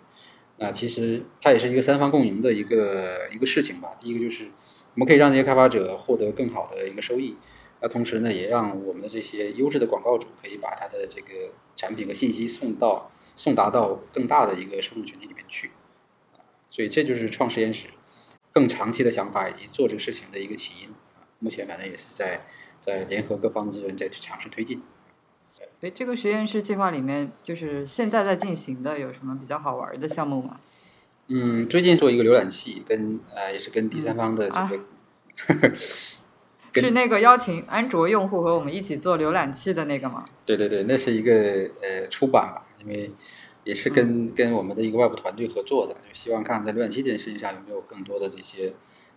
[0.58, 3.96] 那其实它也是一个三方共赢的一个一个事情吧。
[3.98, 4.52] 第一个就是
[4.96, 7.38] 我们可以让这些开发者获得更好的一个收益，
[7.80, 15.72] 那同时呢，也让我们的这些优质的广告主可以把他的这个产品和信息送到送达到更大的一个受众群体里面去。
[16.68, 17.88] 所以这就是创实验室
[18.52, 20.90] 更长期的想法以及做这个事情的一个起因。
[21.40, 22.46] 目前反正也是在
[22.80, 24.82] 在联合各方资源再去尝试推进。
[25.82, 30.60] 哎，这个实验室计划里面，就是现在在进行的有什么比较好玩的项目吗？
[31.28, 34.78] 嗯，最近做一个浏览器，跟呃也是跟第三方的这
[35.54, 35.76] 个，
[36.82, 40.26] 是那个邀请安卓用户和我们一起做浏览器的那个吗？
[40.46, 41.34] 对对对，那是一个
[41.82, 43.12] 呃出版吧，因为
[43.64, 48.74] 也是跟跟我们的一个外部团队合作的，就希望看在浏览器这件事情上有没有更多的这些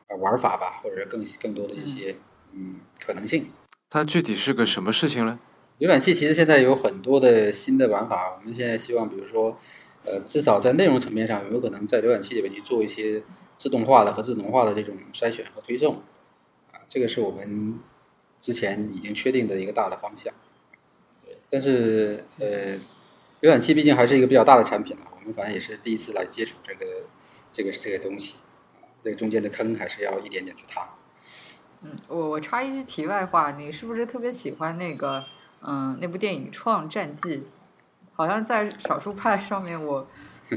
[0.08, 2.16] 呃玩法吧，或者是更更多的一些
[2.54, 3.50] 嗯可能性。
[3.90, 5.38] 它具体是个什么事情呢？
[5.78, 9.58] 浏览器其实现在有很多的新的玩法，我们现在希望，比如说，
[10.04, 13.22] 呃，至少在内容层面上，有没有可能在浏览器里面去做一些
[13.56, 15.96] 自动化的和自动化的这种筛选和推送？
[16.70, 17.78] 啊，这个是我们
[18.38, 20.32] 之前已经确定的一个大的方向。
[21.24, 22.76] 对，但是呃，
[23.40, 26.86] 浏览器毕竟还是一个比较大的产品嘛，我们反正也是第一次来接触这个
[27.50, 28.36] 这个这个东西，
[28.80, 30.94] 啊这个中间的坑还是要一点点去踏。
[31.84, 35.24] 嗯，我我插一句题外话，你是不是特别喜欢那个？
[35.64, 37.36] 嗯，那部电影《创战记》，
[38.14, 40.04] 好像在少数派上面，我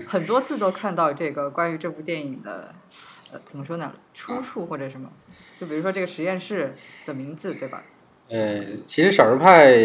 [0.08, 2.74] 很多次都看到这个关于这部电影的，
[3.32, 3.94] 呃，怎么说呢？
[4.16, 5.08] 出处或者什么？
[5.60, 6.74] 就比如说这个实验室
[7.06, 7.84] 的名字，对吧？
[8.30, 9.76] 呃，其实少数派，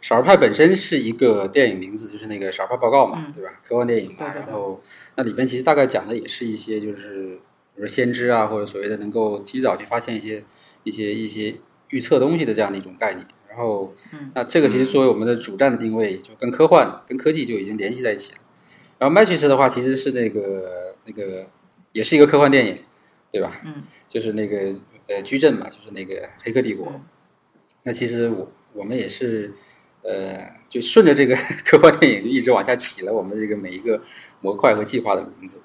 [0.00, 3.52] 少数派本身是一个电影名字，就是那个《少数派报告》嘛，对吧？
[3.62, 4.32] 科幻电影嘛。
[4.34, 4.80] 然后
[5.16, 7.38] 那里边其实大概讲的也是一些，就是
[7.80, 10.44] 比如先知啊，或者所谓的能够提早去发现一些、
[10.84, 11.54] 一些、一些
[11.88, 13.26] 预测东西的这样的一种概念。
[13.48, 13.94] 然后，
[14.34, 18.38] 那这个其实作为我们的主站的定位，就跟科幻、跟科技就已经联系在一起了。
[18.98, 21.46] 然后《Matrix》的话，其实是那个那个，
[21.92, 22.78] 也是一个科幻电影，
[23.30, 23.62] 对吧？
[23.64, 23.82] 嗯。
[24.06, 24.74] 就是那个
[25.06, 26.86] 呃矩阵嘛，就是那个《黑客帝国》。
[27.84, 29.54] 那其实我我们也是
[30.02, 34.02] 呃，就顺着这个 科幻电影就一直往下起了我们这个每一个
[34.42, 35.62] 模块和计划的名字。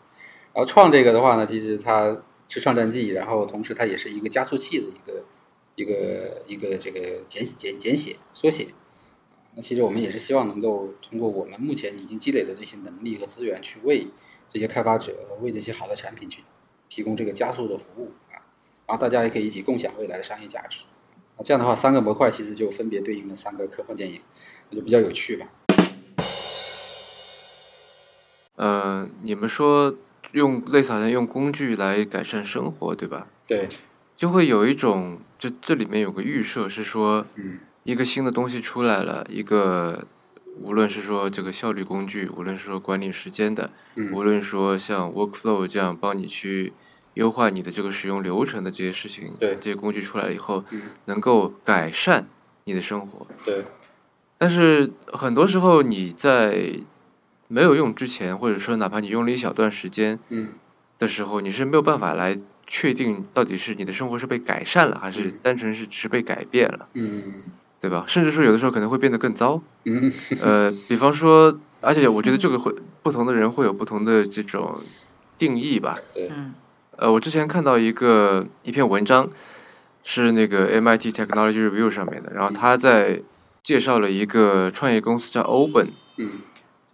[0.55, 5.23] 然后创这个的话呢，其实它是创战记，然后同时它也是一个加速器的一个。
[5.77, 8.69] 一个一个这个简简简写缩写，
[9.55, 14.07] 那其实我们也是希望能够通过我们目前已经积累的这些能力和资源，去为
[14.47, 16.45] 这些开发者和、为这些好的产品去
[16.87, 18.39] 提供这个加速的服务啊，
[18.87, 20.85] 然后大家也可以一起共享未来的商业价值。
[21.37, 24.21] 那这样的话，三个模块其实就分别对应了三个科幻电影，
[24.69, 25.47] 那就比较有趣吧。
[28.55, 29.93] 呃，你们说
[30.31, 33.27] 用类似好像用工具来改善生活，对吧？
[33.47, 33.67] 对。
[34.17, 40.07] 就会有一种，这这里面有个预设是说，嗯一个新的东西出来了，一个
[40.61, 43.71] 无论是说这个效率工具，无论是说管理时间的，
[44.13, 46.71] 无论说像 Workflow 这样帮你去
[47.15, 52.27] 优化你的这个使用流程的这些事情，对这些工具出来以后，嗯能够改善
[52.63, 53.27] 你的生活。
[53.43, 53.65] 对。
[54.37, 56.79] 但是很多时候你在
[57.47, 60.49] 没有用之前，或者说哪怕你用了一小段时间，嗯
[60.97, 62.39] 的时候，你是没有办法来。
[62.67, 66.87] 确定到底是你的生活是被改善了，还是单纯是只是被改变了？
[66.95, 67.43] 嗯，
[67.79, 68.03] 对吧？
[68.07, 69.61] 甚至说有的时候可能会变得更糟。
[69.83, 74.81] 嗯，呃，比方说，而且我觉得这个会不同的人会有不同的这种
[75.37, 75.95] 定义吧。
[76.11, 76.27] 对。
[76.97, 79.29] 呃，我之前看到一个一篇文章，
[80.03, 83.21] 是那个 MIT Technology Review 上面的，然后他在
[83.61, 86.31] 介绍了一个创业公司叫 Open，嗯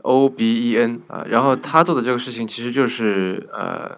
[0.04, 3.98] O B E N 啊，然后他做的这个事情其实就是呃，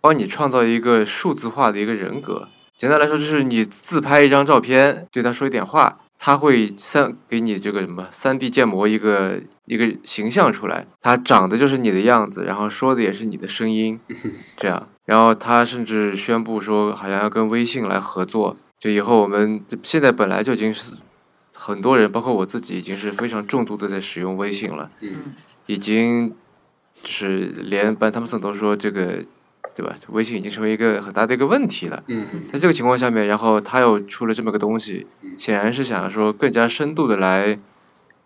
[0.00, 2.48] 帮你创造一个数字化的一个人格。
[2.76, 14.00] 简单来说，就是你自拍一张照片，对他说一点话，他会三给你这个什么三 D 建模一个一个形象出来，他长得就是你的样子，然后说的也是你的声音，
[14.56, 14.88] 这样。
[15.04, 20.94] 然后他甚至宣布说，好像要跟微信来合作，就以后我们现在本来就已经是
[21.70, 24.90] 很多人，包括我自己，已经是非常重度的在使用微信了。
[25.00, 25.32] 嗯
[25.66, 26.34] 已经
[26.92, 29.24] 就是连班汤姆森都说这个，
[29.74, 29.94] 对吧？
[30.08, 32.02] 微信已经成为一个很大的一个问题了。
[32.08, 35.06] 嗯在这个情况下面，然后他又出了这么个东西，
[35.38, 37.58] 显然是想说更加深度的来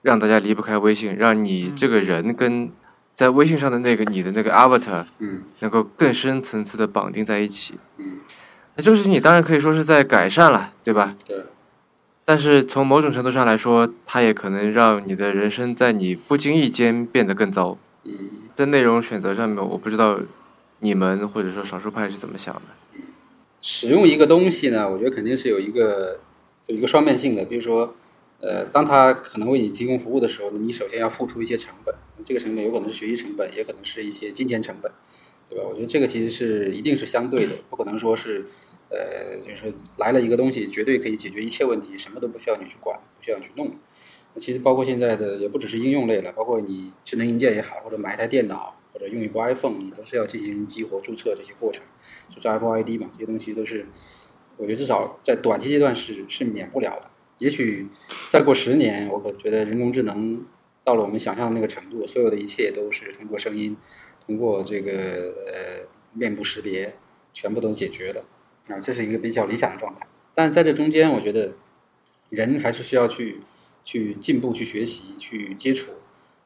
[0.02, 2.70] 让大家离不开微信，让你这个人跟
[3.14, 7.74] 在微信上的那个你的那个 avatar 嗯能够更深层次的绑定在一起。
[7.98, 8.18] 嗯，
[8.76, 11.14] 那这个事情你当然可以说是在改善了，对吧？
[11.26, 11.44] 对，
[12.24, 17.78] 但是从某种程度上来说，它也可能让你的人生在你不经意间变得更糟。
[18.04, 18.12] 嗯
[18.54, 20.20] 在内容选择上面，我不知道
[20.78, 23.00] 你们或者说少数派是怎么想的。
[23.60, 26.20] 使用一个东西呢，我觉得肯定是有一个
[26.68, 27.44] 有一个双面性的。
[27.44, 27.96] 比如说，
[28.40, 31.92] 呃，当它可能为你提供服务的时候，你首先要付出一些成本，
[32.24, 34.92] 这个成本有可能是学习成本，也可能是一些金钱成本，
[35.48, 35.64] 对吧？
[35.68, 38.46] 我觉得这个其实是一定是相对的，不可能说是，
[38.90, 43.74] 呃，就是来了一个东西，绝对可以解决一切问题，什么都不需要你去管，不需要你去弄。
[44.34, 51.84] 那其实包括现在的也不只是应用类了，包括你智能硬件也好，或者买一台电脑，或者用一部 iPhone，你都是要进行激活、注册这些过程，
[52.28, 53.86] 注册 Apple ID 嘛，这些东西都是，
[54.56, 57.10] 我觉得至少在短期阶段是是免不了的。
[57.38, 57.88] 也许
[58.28, 60.44] 再过十年，我可觉得人工智能
[60.84, 63.76] 到了我们想象的那个程度，所有的一切都是通过声音，
[64.26, 66.96] 通过这个呃面部识别，
[67.32, 68.24] 全部都解决了
[68.68, 70.06] 啊，这是一个比较理想的状态。
[70.34, 71.52] 但在这中间，我觉得
[72.30, 73.40] 人还是需要去
[73.84, 75.92] 去进步、去学习、去接触，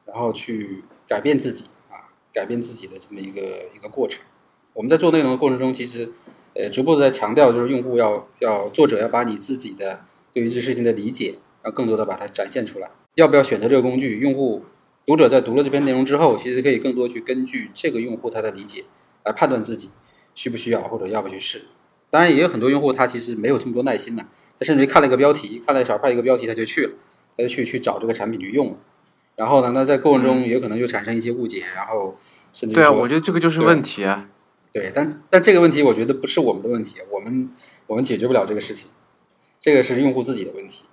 [0.05, 3.41] 然后去改变自己啊，改变自己的这么一个
[3.75, 4.23] 一个过程。
[4.73, 6.11] 我们在做内容的过程中，其实
[6.53, 12.91] 呃逐步的在强调，就是用户要要作者要把你自己的对于这事情的理解，要更多的把它展现出来。
[13.15, 14.19] 要不要选择这个工具？
[14.19, 14.63] 用户
[15.05, 18.85] 读者在读了这篇内容之后，其实可以更多去根据这个用户他的理解
[19.25, 19.89] 来判断自己
[20.35, 21.63] 需不需要或者要不去试。
[22.09, 24.25] 当然，也有很多用户他其实没有这么多耐心呢，
[24.57, 26.91] 他甚至于看了一个标题，看了小派一个标题他就去了，
[27.37, 28.77] 他就去去找这个产品去用了。
[29.35, 32.17] 然后呢，那在过程中也可能就产生一些误解，然后
[32.51, 34.29] 甚至对啊，说我觉得这个就是对问题啊。
[34.71, 37.49] 对，但但这个问题我觉得不是我们的问题，我们
[37.87, 38.87] 我们解决不了这个事情，
[39.59, 40.83] 这个是用户自己的问题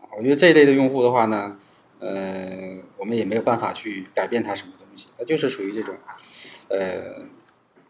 [0.00, 0.08] 啊。
[0.18, 1.56] 我觉得这一类的用户的话呢，
[2.00, 5.94] 呃，我们也没有办法去改变他什么东西，他就是属于这种，
[6.68, 7.24] 呃，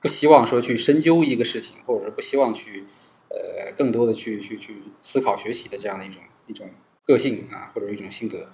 [0.05, 2.85] 不希望说去深究一个事情，或者是不希望去
[3.31, 6.69] 呃更多的去去去思考学习的这样的一种一种
[7.07, 8.51] 个性啊，或者一种性格，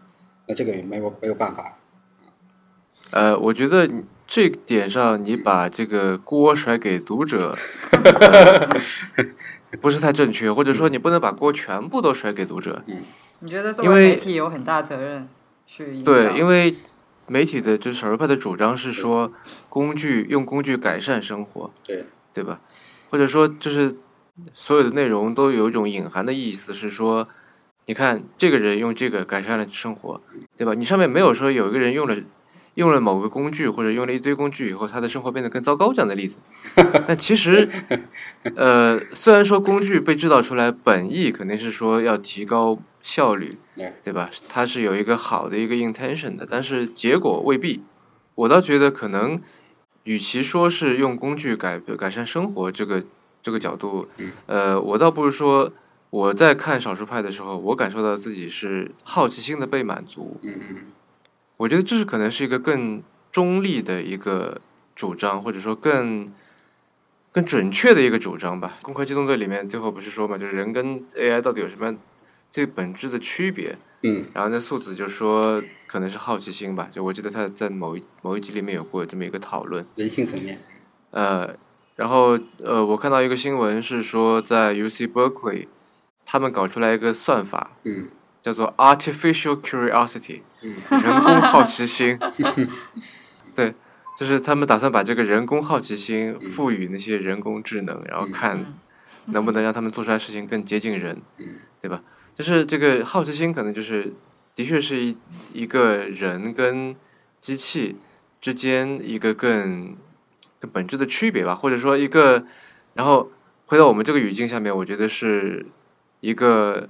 [0.46, 1.76] 那这个也没有没有办法。
[3.10, 3.90] 呃，我觉得
[4.28, 7.56] 这点上你把这个锅甩给读者，
[7.98, 12.84] 呃不是太正确，或者说你不能把锅全部都甩给读者。
[12.86, 13.02] 嗯
[13.40, 15.28] 你觉得作因为为媒体有很大责任
[15.66, 16.72] 去对，因为
[17.30, 19.32] 媒体的就是少数派的主张是说，
[19.68, 22.58] 工具用工具改善生活，对，对吧？
[23.08, 23.94] 或者说就是
[24.52, 27.28] 所有的内容都有一种隐含的意思，是说，
[27.86, 30.20] 你看这个人用这个改善了生活，
[30.56, 30.74] 对吧？
[30.74, 32.16] 你上面没有说有一个人用了
[32.74, 36.38] 用了某个工具或者用了一堆工具以后，他的生活变得更糟糕这样的例子。
[37.06, 37.68] 但其实，
[38.56, 44.30] 呃，虽然说工具被制造出来，本意肯定是说要提高效率，对对吧？
[44.48, 47.82] 它是有一个好的一个 intention 的，但是结果未必。
[48.36, 49.38] 我倒觉得可能，
[50.04, 53.04] 与其说是用工具改改善生活这个
[53.42, 54.08] 这个角度，
[54.46, 55.70] 呃，我倒不如说
[56.08, 60.38] 我在看少数派的时候，我感受到自己是好奇心的被满足。
[60.42, 60.76] 嗯嗯
[61.58, 64.60] 我觉得这是可能是一个更中立的一个
[64.96, 66.32] 主张，或者说更
[67.30, 68.78] 更准确的一个主张吧。
[68.82, 71.94] 《攻壳机动队》里面最后不是说嘛，就是人跟 AI 到底有什么
[72.50, 73.78] 最本质的区别？
[74.02, 79.86] 嗯然后那素子就说可能是好奇心吧，就我记得他在某一某一集里面有过这么一个讨论。
[79.94, 80.58] 人性层面，
[81.10, 81.54] 呃，
[81.96, 85.66] 然后呃，我看到一个新闻是说，在 UC Berkeley，
[86.24, 88.08] 他们搞出来一个算法，嗯
[88.40, 92.18] 叫做 artificial curiosity，嗯 人工好奇心。
[93.54, 93.74] 对，
[94.18, 98.64] 就是他们打算把这个人工好奇心赋予那些人工智能，然后看
[99.26, 101.20] 能不能让他们做出来事情更接近人，
[101.82, 102.00] 对吧？
[102.40, 104.14] 就是这个好奇心，可能就是
[104.54, 105.14] 的确是一
[105.52, 106.96] 一个人跟
[107.38, 107.96] 机器
[108.40, 109.94] 之间一个更
[110.58, 112.46] 更本质的区别吧，或者说一个，
[112.94, 113.30] 然后
[113.66, 115.66] 回到我们这个语境下面，我觉得是
[116.20, 116.88] 一个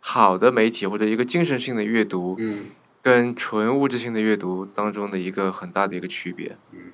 [0.00, 2.66] 好的媒体或者一个精神性的阅读，嗯。
[3.00, 6.56] 跟纯物质性的阅读当中的一个很大的一个区别。
[6.72, 6.90] 嗯。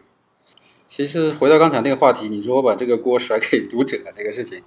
[0.87, 4.63] 其实回到刚才那个话题，你说我把这个锅甩给读者这个事情，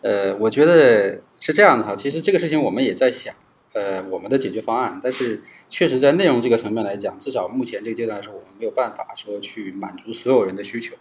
[0.00, 1.96] 呃，我觉得是这样的哈。
[1.96, 3.34] 其实这个事情我们也在想，
[3.72, 5.00] 呃，我们的解决方案。
[5.02, 10.94] 但是确实在内容这个层面来讲，至少目前这个阶段来说，我们没有办法说去满足所有人的需求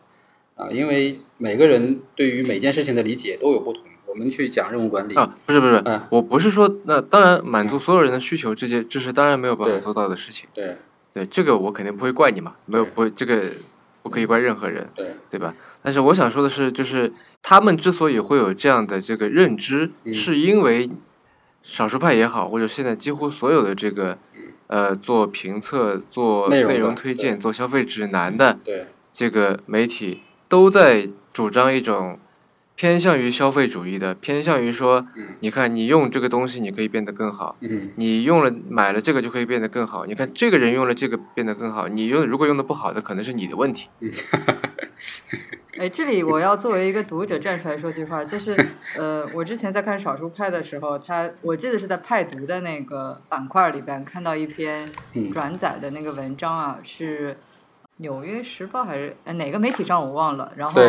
[0.55, 3.83] 啊，因为每个人对于每件事情的理解都有不同。
[4.07, 10.49] 我们去讲任务管理啊，不是不是，嗯我不是说那当然满足所有人的需求，这些这是当然没有办法做到的事情。
[10.51, 10.77] 对
[11.13, 13.43] 对，这个我肯定不会怪你嘛，没有不会这个
[14.09, 15.15] 不可以怪任何人，对。
[15.29, 15.53] 对吧？
[15.83, 20.11] 但是我想说的是，就是他们之所以会有这样的这个认知，嗯。
[20.11, 20.89] 是因为
[21.61, 24.17] 少数派也好，或者现在几乎所有的这个
[24.65, 28.57] 呃做评测、做内容推荐、做消费指南的
[29.13, 32.17] 这个媒体，都在主张一种
[32.79, 37.57] 偏向于消费主义的，偏向于说，嗯你看你用这个东西，你可以变得更好。
[37.59, 40.05] 嗯你用了买了这个就可以变得更好。
[40.05, 43.89] 你看这个人用了这个变得更好，你用如果用的不好的，可能是你的问题。
[45.77, 48.55] 哎，这里我要作为一个读者站出来说句话，就是
[48.97, 57.33] 呃，我之前在看少数派的时候，他我记得是在派读的那个板块里边看到一篇嗯转载的那个文章啊，是
[58.01, 60.81] 《纽约时报》还是呃哪个媒体上我忘了，然后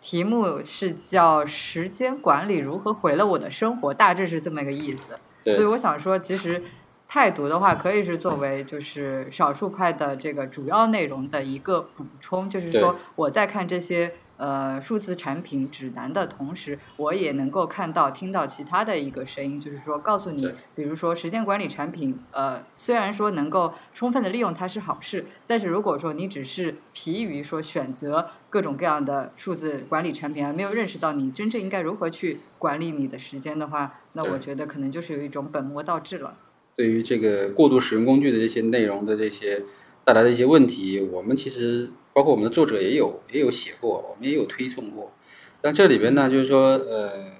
[0.00, 5.18] 题目是叫“时间管理如何毁了我的生活”，大致是这么一个意思。
[5.44, 6.62] 所以我想说，其实
[7.08, 14.14] 派读的话，可以是作为就是少数派的这个主要内容的一个补充，就是说我在看这些
[14.44, 36.36] 呃数字产品指南的同时，我也能够看到、听到其他的一个声音，就是说告诉你，比如说时间管理产品，呃，虽然说能够充分的利用它是好事，但是如果说你只是疲于说选择各种各样的数字管理产品，而没有认识到你真正应该如何去管理你的时间的话，那我觉得可能就是有一种本末倒置了。
[36.76, 39.62] 对于这个过度使用工具的这些内容的这些
[40.04, 45.12] 带来的一些问题，我们其实包括我们的作者也有也有写过，我们也有推送过。
[45.60, 47.32] 但这里边呢，就是说，呃，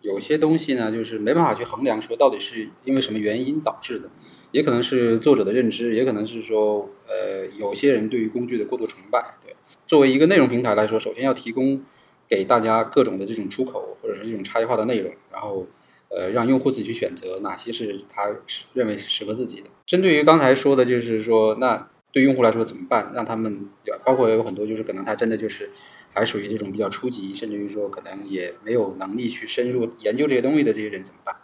[0.00, 4.08] 有些东西呢，就是没办法去衡量说到底是因为什么原因导致的，
[4.50, 9.36] 也可能是作者的认知，也可能是说，呃，有些人对于工具的过度崇拜。
[9.44, 9.54] 对，
[9.86, 11.82] 作为一个内容平台来说，首先要提供
[12.28, 15.66] 给大家各种的这种出口或者是这种差异化的内容，然后。
[16.10, 18.28] 呃，让用户自己去选择哪些是他
[18.72, 19.66] 认为是适合自己的。
[19.84, 23.10] 针对于刚才说的，就是说，那对用户来说怎么办？
[23.12, 25.68] 让他们有包括有很多就是可能他真的就是
[26.14, 31.34] 还属于这种比较初级，甚至于说可能也没有能力去深入研究这些东西的这些人怎么办？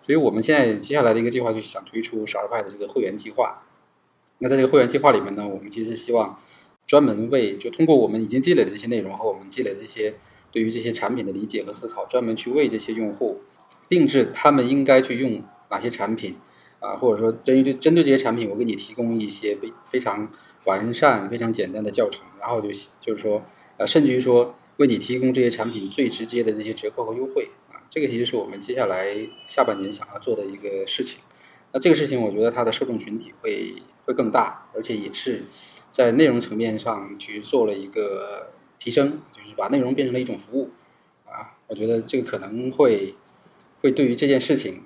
[0.00, 3.62] 所以我们现在接下来的一个计划就是想推出十二派的这个会员计划。
[4.38, 6.40] 那在这个会员计划里面呢，我们其实希望
[6.86, 10.14] 专门为就通过我们已经积累的这些内容和我们积累的这些
[10.50, 13.42] 对于这些产品的理解和思考，专门去为这些用户。
[13.86, 16.36] 定制他们应该去用哪些产品
[16.84, 20.30] 啊，或者说针对针对这些产品，我给你提供一些非非常
[20.64, 22.68] 完善、非常简单的教程，然后就
[23.00, 23.42] 就是说，
[23.78, 29.16] 呃，甚至于说为你提供这些产品最直接的这些折扣和优惠啊，这个其实是我们接下来
[29.46, 31.20] 下半年想要做的一个事情。
[31.72, 35.44] 那这个事情，我觉得它的受众群体会会更大，而且也是
[35.90, 40.70] 在内容层面上去做了一个提升，就是把内容变成了一种服务
[41.24, 43.14] 啊，我觉得这个可能会。
[43.80, 44.82] 会对于这件事情，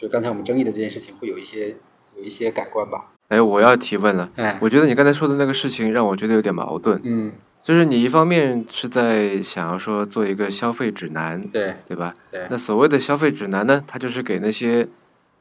[0.00, 1.76] 就刚才我们争议的这件事情，会有一些
[2.16, 3.12] 有一些改观吧。
[3.28, 4.30] 哎，我要提问了。
[4.36, 7.30] 哎，我觉得你刚才说的那个事情让我觉得有点矛盾，嗯，
[7.62, 12.14] 就是你一方面是在想要说做一个消费指南，对对吧？
[12.30, 14.88] 对那所谓的消费指南呢，它就是给那些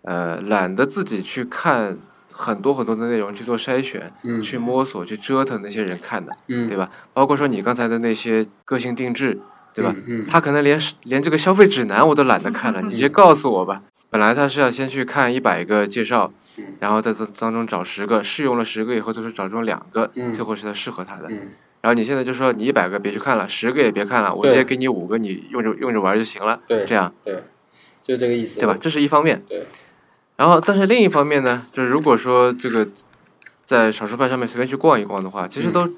[0.01, 1.97] 呃懒得自己去看
[2.29, 6.91] 很多很多的内容去做筛选、嗯去摸索、去折腾那些人看的，嗯，对吧？
[7.13, 9.39] 包括说你刚才的那些个性定制，
[9.73, 9.95] 对吧？
[10.05, 13.81] 嗯，嗯他可能连连这个消费指南我都懒得看了， 你就告诉我吧。
[14.09, 21.27] 本来他是要先去看一百个介绍嗯，然后在这当中找十个，试用了十个以后，就是找中两个，嗯最后是他适合他的。
[21.29, 21.51] 嗯
[21.81, 26.59] 然后你现在就说你一百个别去看了，十个也别看了，我直接给你五个，你用着用着玩就行了。
[26.67, 27.41] 对这样对，
[28.03, 28.77] 就是这个意思，对吧？？
[28.81, 29.41] 这是一方面。
[29.47, 29.65] 对，
[30.35, 32.85] 然后，但是另一方面呢，就是如果说这个
[33.65, 35.89] 在少数派上面随便去逛一逛的话，其实都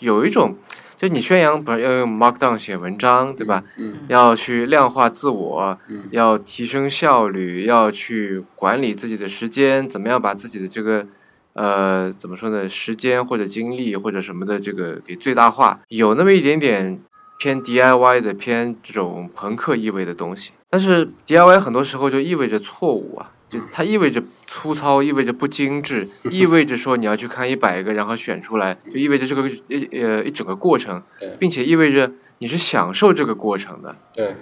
[0.00, 0.56] 有一种，
[1.00, 3.64] 就你宣扬不是要用 Markdown 写文章，对吧？
[3.78, 11.06] 嗯要去量化自我，嗯要提升效率，要去管理自己的时间，怎么样把自己的这个
[11.54, 17.00] 呃怎么说呢，时间或者精力或者什么的这个给最大化，有那么一点点
[17.38, 20.50] 偏 DIY 的偏这种朋克意味的东西。
[20.68, 31.02] 但是 DIY 很多时候就意味着错误啊，就它意味着粗糙，意味着不精致，意味着说你要去看一百个，然后选出来，就意味着这个一呃一整个过程，
[31.38, 33.96] 并且意味着你是享受这个过程的。
[34.14, 34.36] 对，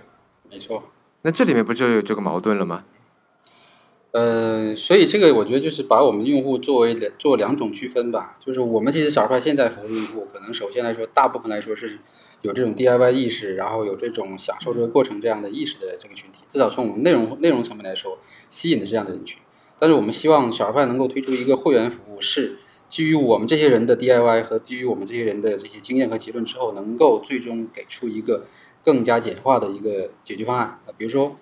[0.51, 0.85] 没错。
[1.23, 2.85] 那这里面不就有这个矛盾了吗？
[4.11, 8.37] 呃，所以这个我觉得就是把我们用户作为两做两种区分吧。
[8.39, 11.99] 就是我们其实小派现在服务用户，可能首先来说，大部分来说是
[12.43, 16.45] 有这种 DIY 意识，然后有这种享受这个过程这样的意识的这个群体。
[16.49, 18.19] 至少从我们内容内容层面来说，
[18.49, 19.41] 吸引的这样的人群。
[19.79, 22.59] 但是我们希望小儿派能够推出一个会员服务，是
[22.89, 28.45] 基于我们这些人的 DIY 和基于我们这些人的这些经验和结论之后，能够最终给出一个
[28.83, 30.81] 更加简化的一个解决方案。
[30.97, 31.37] 比如说，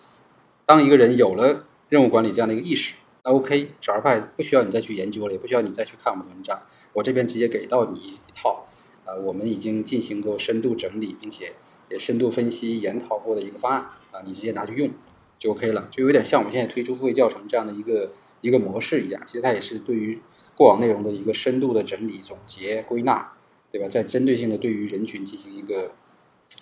[0.67, 2.95] 当一个人有了任务管理这样的一个意识，
[3.25, 6.61] 那 OK，小二派不需要你再去研究了，也不需要你再去看我们的文章，
[6.93, 8.63] 我这边直接给到你一套，
[9.07, 11.55] 啊，我们已经进行过深度整理，并且
[11.89, 13.81] 也深度分析研讨过的一个方案，
[14.11, 14.91] 啊，你直接拿去用
[15.39, 20.21] 就 OK 了，就有点像我们现在推出付费教程这样的一个一个模式一样，其实它也是对于
[20.57, 23.33] 过往内容的一个深度的整理、总结、归纳，
[23.71, 23.89] 对吧？
[23.89, 25.93] 在针对性的对于人群进行一个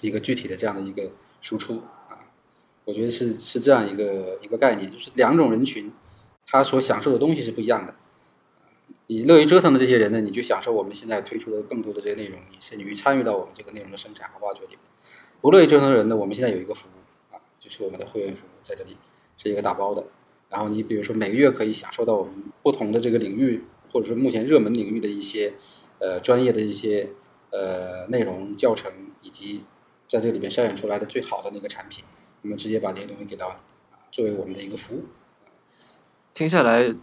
[0.02, 1.76] 一个具体的这样的一个输出
[2.08, 2.28] 啊。
[2.84, 5.90] 我觉得是是这样一个一个概念，就是两种人群，
[6.46, 7.94] 他所享受的东西是不一样的。
[9.06, 14.78] 你乐于折腾的这些人呢，你就享受我们现在推出的更多的这些内容，你甚至于参与到我们这个内容的生产和挖掘里面。
[15.40, 18.96] 不乐意折腾的人呢，我们现在有一个服务啊，就是我们的会员服务在这里
[19.36, 20.06] 是一个打包的。
[20.48, 25.52] 然后你比如说每个月可以享受到我们不同的这个领域，或者说目前热门领域的一些
[25.98, 27.10] 呃专业的一些
[27.50, 28.90] 呃内容教程，
[29.20, 29.64] 以及
[30.08, 32.04] 在这里面筛选出来的最好的那个产品。
[32.42, 35.04] 我们直接把这些东西给到你，作为我们的一个服务。
[36.32, 36.94] 听下来，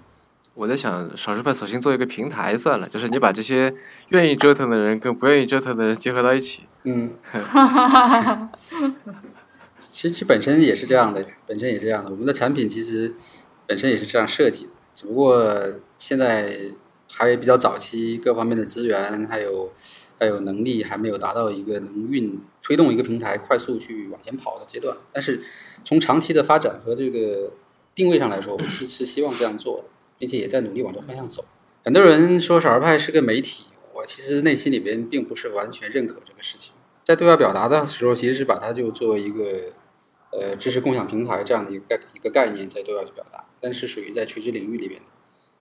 [0.54, 3.74] 我在想，少数派索性做一个平台算了，就是你把这些
[4.10, 6.64] 愿意折腾的人跟不愿意折腾的人结合到一起。
[6.84, 7.12] 嗯。
[9.78, 12.12] 其实本身也是这样的，本身也是这样的。
[12.12, 13.14] 我们的产品其实
[13.66, 15.46] 本身也是这样设计的，只不过
[15.98, 16.60] 现在
[17.08, 19.72] 还比较早期，各方面的资源还有。
[20.20, 25.42] 还有能力还没有达到一个能运推动一个平台快速去往前跑的阶段，但是
[25.84, 27.54] 从长期的发展和这个
[27.96, 29.86] 定位上来说，我们是是希望这样做的，
[30.22, 31.44] 并且也在努力往这方向走。
[31.84, 33.66] 很多人说少儿派是个媒体，
[33.96, 36.74] 我其实内心里边并不是完全认可这个事情。
[37.04, 39.74] 在对外表达的时候，其实是把它就作为一个
[40.32, 45.02] 呃知识共享平台这样的一个概一个概念在对外去表达，但是属于在垂直领域里边。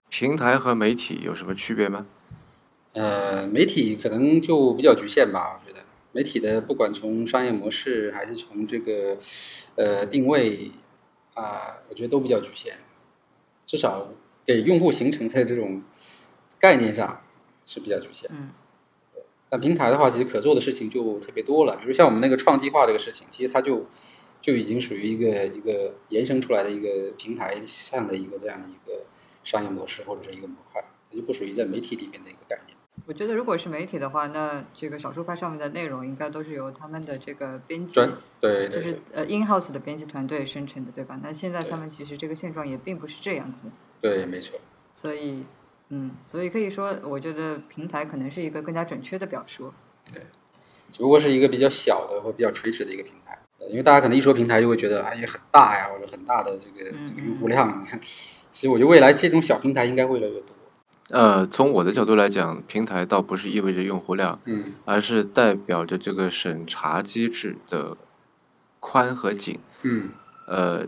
[0.09, 2.05] 平台和媒体有什么区别吗？
[2.93, 9.17] 呃，媒体可能就比较局限吧，我觉得媒体的不管从商业模式还是从这个
[9.75, 10.69] 呃定位
[11.33, 12.75] 啊，我觉得都比较局限，
[13.65, 14.09] 至少
[14.51, 15.81] 给用户形成的这种
[16.59, 17.21] 概念上
[17.63, 18.29] 是比较局限。
[18.33, 18.49] 嗯。
[19.49, 23.85] 但平台的话，其实可做的事情就特别多了，比如像我们那个创计划这个事情，其实它就
[24.41, 29.03] 就已经属于一个一个延伸出来的一个平台上的一个这样的一个
[29.43, 32.77] 商业模式或者是一个模块，它就不属于在媒体里面的一个概念。
[33.05, 37.99] 我觉得，如果是媒体的话，那这个小书派上面的内容应该都是由他们的这个编辑，
[38.39, 41.19] 对，就是呃 in house 的编辑团队生成的，对吧？
[41.21, 43.67] 那现在他们其实这个现状也并不是这样子。
[44.01, 44.59] 对，没错。
[44.91, 45.43] 所以，
[45.89, 49.71] 嗯，所以可以说，我觉得平台可能是一个更加准确的表述。
[50.13, 50.23] 对，
[50.89, 53.39] 只不过是一个比较小的或比较垂直的一个平台，
[53.69, 57.85] 因为大家可能一说平台就会觉得哎呀很大呀，或者很大的这个这个用户量。
[58.51, 60.55] 其实我觉得未来这种小平台应该会越来越多。
[61.11, 67.97] 呃，从我的角度来讲，平台倒不是意味着用户量，嗯，而是代表着这个审查机制的
[68.79, 70.09] 宽和紧，嗯，
[70.47, 70.85] 呃，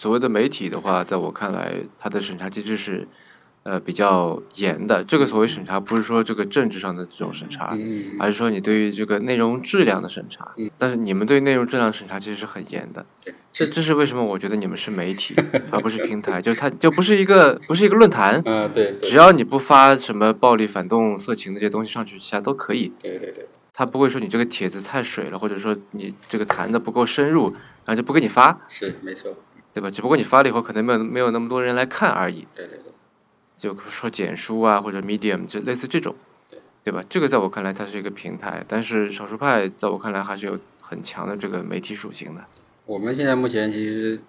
[0.00, 3.06] 所谓的媒体的话，在我看来，它的审查机制是。
[3.66, 7.74] 呃，比较严的这个所谓审查，不是说这个政治上的这种审查，
[8.18, 10.54] 而是说你对于这个内容质量的审查。
[10.76, 13.06] 但是你们对内容质量审查其实是很严的。
[13.54, 14.22] 这这是为什么？
[14.22, 15.34] 我觉得你们是媒体，
[15.70, 18.38] 而不是平台，就是它就不是一个不是一个论坛。
[18.44, 18.98] 嗯，对。
[19.02, 22.92] 只要你不发什么暴力、反动、色情那些东西上去，其他都可以。
[23.00, 23.48] 对对对。
[23.72, 27.46] 他不会说你这个帖子太水了，或者说你这个谈的不够深入，
[27.86, 28.60] 然后就不给你发。
[28.68, 29.34] 是，没错。
[29.74, 29.90] 对吧？
[29.90, 32.46] 只不过你发了以后，可能没有没有那么多人来看而已。
[32.54, 32.92] 对对对。
[33.56, 36.14] 就说简书啊，或者 Medium，就类似这种，
[36.82, 37.04] 对吧？
[37.08, 42.44] 这个在我看来，它是一个平台，但是少数派在我看来还是有很强的这个媒体属性的。
[42.86, 44.20] 我们现在目前其实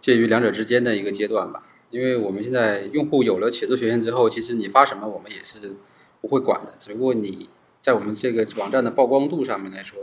[0.00, 5.76] 介于两者之间的一个阶段吧，因为我们现在用户有了写作权限之后，其实你发什么我们也是
[6.20, 7.48] 不会管的，只不过你
[7.80, 10.00] 在我们这个网站的曝光度上面来说，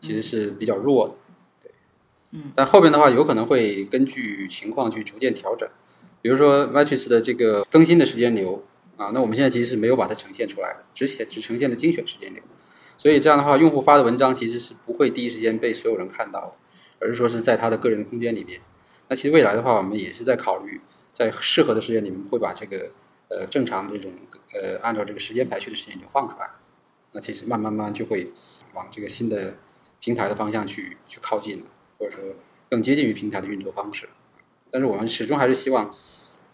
[0.00, 1.27] 其实是比较弱的，对，
[2.30, 2.52] 嗯。
[2.54, 5.68] 但后边的话，有可能会根据情况去逐渐调整。
[6.20, 8.64] 比如说 Matrix 的这个更新的时间流
[8.96, 12.42] 啊，那我们现在其实是没有把它呈现出来的，只显只呈现了精选时间流。
[12.96, 16.52] 所以这样的话，用户发的文章其实是不会第一时间被所有人看到的，
[16.98, 18.60] 而是说是在他的个人空间里边。
[19.06, 20.80] 那其实未来的话，我们也是在考虑
[21.12, 22.90] 在适合的时间里面会把这个
[23.28, 24.10] 呃正常这种
[24.52, 26.50] 呃按照这个时间排序的时间就放出来，
[27.12, 28.32] 那其实慢慢慢就会
[28.74, 29.54] 往这个新的
[30.00, 31.62] 平台的方向去去靠近，
[31.98, 32.22] 或者说
[32.70, 34.08] 更接近于平台的运作方式。
[34.70, 35.94] 但是我们始终还是希望，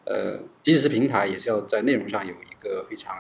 [0.05, 3.17] 呃，即使是平台，也是要在内容上有一个非常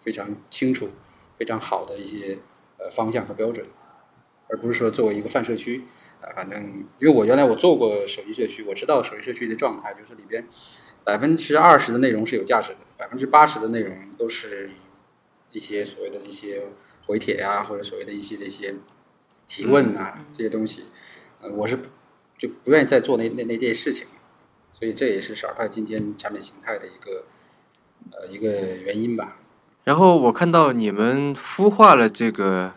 [0.00, 0.90] 非常清楚、
[1.36, 2.38] 非常好的一些
[2.78, 3.66] 呃方向和标准，
[4.48, 5.84] 而不是说作为一个泛社区。
[6.20, 10.46] 啊，反正因为我原来我做过手机社区，我知道手机社区的状态，就是里边
[11.02, 14.70] 百分之二十的内容是有价值的，百分之八十的内容都是
[15.50, 16.62] 一些所谓的一些
[17.04, 18.76] 回帖啊，或者所谓的一些这些
[19.48, 20.90] 提问啊这些东西，呃，
[21.50, 21.78] 我是
[22.38, 24.06] 就不愿意再做那那那件事情，
[24.78, 27.24] 所以这也是少儿派今天产品形态的一个
[28.10, 29.38] 呃一个原因吧。
[29.84, 32.72] 然后我看到你们孵化了这个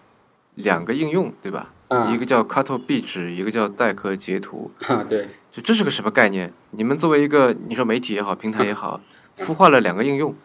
[0.55, 1.71] 两个应用，对吧？
[1.89, 4.71] 嗯一个叫 Cut 壁纸，一个叫代客截图。
[4.87, 6.51] 啊，对，就这是个什么概念？
[6.71, 8.99] 你们作为一个你说媒体也好，平台也好，
[9.37, 10.35] 孵化了两个应用。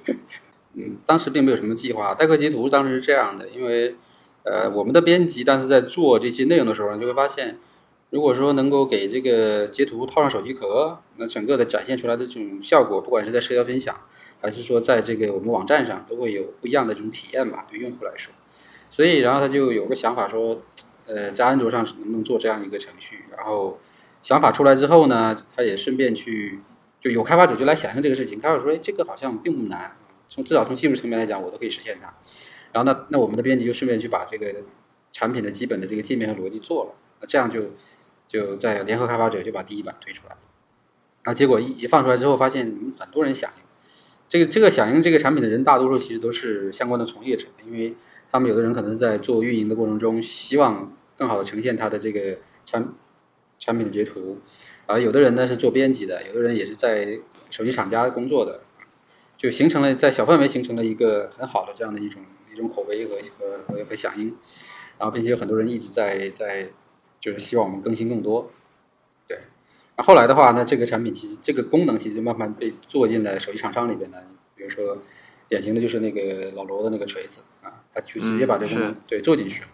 [0.72, 2.14] 嗯，当时并没有什么计划。
[2.14, 3.96] 代客截图当时是这样的，因为
[4.50, 7.58] 呃，我们的编辑当时在做这些内容的时候，你就会发现，
[8.08, 13.94] 如果说能够给这个截图套上手机壳，那整个的展现出来的这种效果，不管是在社交分享，
[14.40, 18.32] 还是说在这个我们网站上，都会有不一样的这种体验吧，对用户来说。
[18.88, 20.62] 所以，然后他就有个想法说，
[21.06, 23.24] 呃，在安卓上能不能做这样一个程序？
[23.36, 23.78] 然后
[24.22, 26.60] 想法出来之后呢，他也顺便去，
[26.98, 28.40] 就有开发者就来想象这个事情。
[28.40, 29.94] 开发者说，哎，这个好像并不难，
[30.26, 32.14] 从至少从技术层面来讲，我都可以实现它。
[32.72, 34.54] 然后那那我们的编辑就顺便去把这个
[35.12, 37.70] 产品的基本的这个界面和逻辑做了，那这样就
[38.26, 40.40] 就在联合开发者就把第一版推出来了。
[41.24, 42.66] 然后结果一一放出来之后，发现
[42.98, 43.62] 很多人响应。
[44.26, 47.94] 这个这个响应这个产品的人，大多数其实都是相关的从业者，因为。
[48.30, 52.92] 他们有的人可能是在做运营的过程中，希望更好的呈现他的这个产
[53.58, 54.36] 产品的截图，
[54.84, 58.60] 而有的人呢是做编辑的，有的人也是在手机厂家工作的，
[59.34, 62.20] 就形成了在小范围形成了一个很好的这样的一种
[62.58, 64.36] 种口碑和和和和响应，
[64.98, 66.70] 然后并且有很多人一直在在
[67.18, 68.50] 就是希望我们更新更多，
[69.26, 69.38] 对，
[69.96, 74.18] 那后来的话呢，这个产品其实这个功能其实慢慢被做进了手机厂商里边呢，
[74.54, 74.98] 比如说
[75.48, 77.84] 典型的就是那个老罗的那个锤子啊。
[77.90, 79.68] 他去直接把这个功能对做进去了，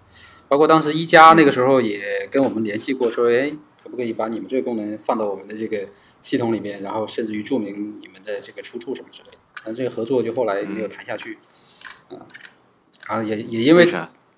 [0.49, 3.51] 包括当时一加那个时候也跟我们联系过，说哎，
[3.83, 5.89] 可不可以把你们这个功能放到我们的这个
[6.23, 9.39] 系统里面，然后甚至于注明你们的这个出处什么之类的。
[9.65, 11.37] 但这个合作就后来没有谈下去，
[12.09, 12.25] 啊，
[13.07, 13.91] 啊也也因为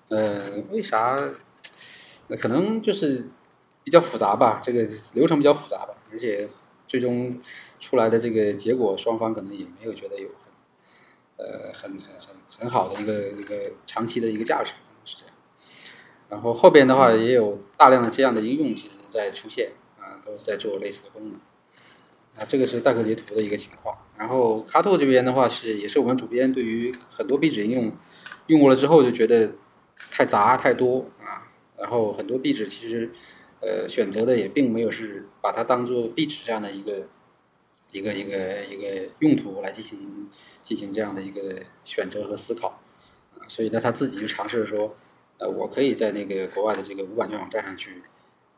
[0.09, 1.17] 呃为啥？
[2.27, 3.29] 那可能就是
[3.83, 6.47] 比较复杂吧，这个流程比较复杂吧，而且
[6.87, 7.39] 最终
[7.79, 12.37] 出来的这个结果，双方可能也没有觉得有很呃很很很。
[12.59, 14.71] 很好的一个一个长期的一个价值
[15.05, 15.35] 是这样，
[16.27, 21.33] 然后后边的话也有大量的这样的应用，其实在出现啊，都是在做类似的功能。
[22.35, 23.95] 啊，这个是代客截图的一个情况。
[24.17, 27.91] 然后卡兔这边的话是也是我们主编对于很多壁纸应用
[28.47, 29.51] 用过了之后就觉得
[30.11, 33.11] 太杂太多啊，然后很多壁纸其实
[33.61, 37.07] 呃选择的也并没有是把它当做壁纸这样的一个。
[37.93, 40.29] 一个一个一个用途来进行
[40.61, 42.81] 进行这样的一个选择和思考，
[43.39, 44.93] 啊，所以呢，他自己就尝试说，
[45.37, 48.03] 呃，我可以在那个国外的这个无版权网站上去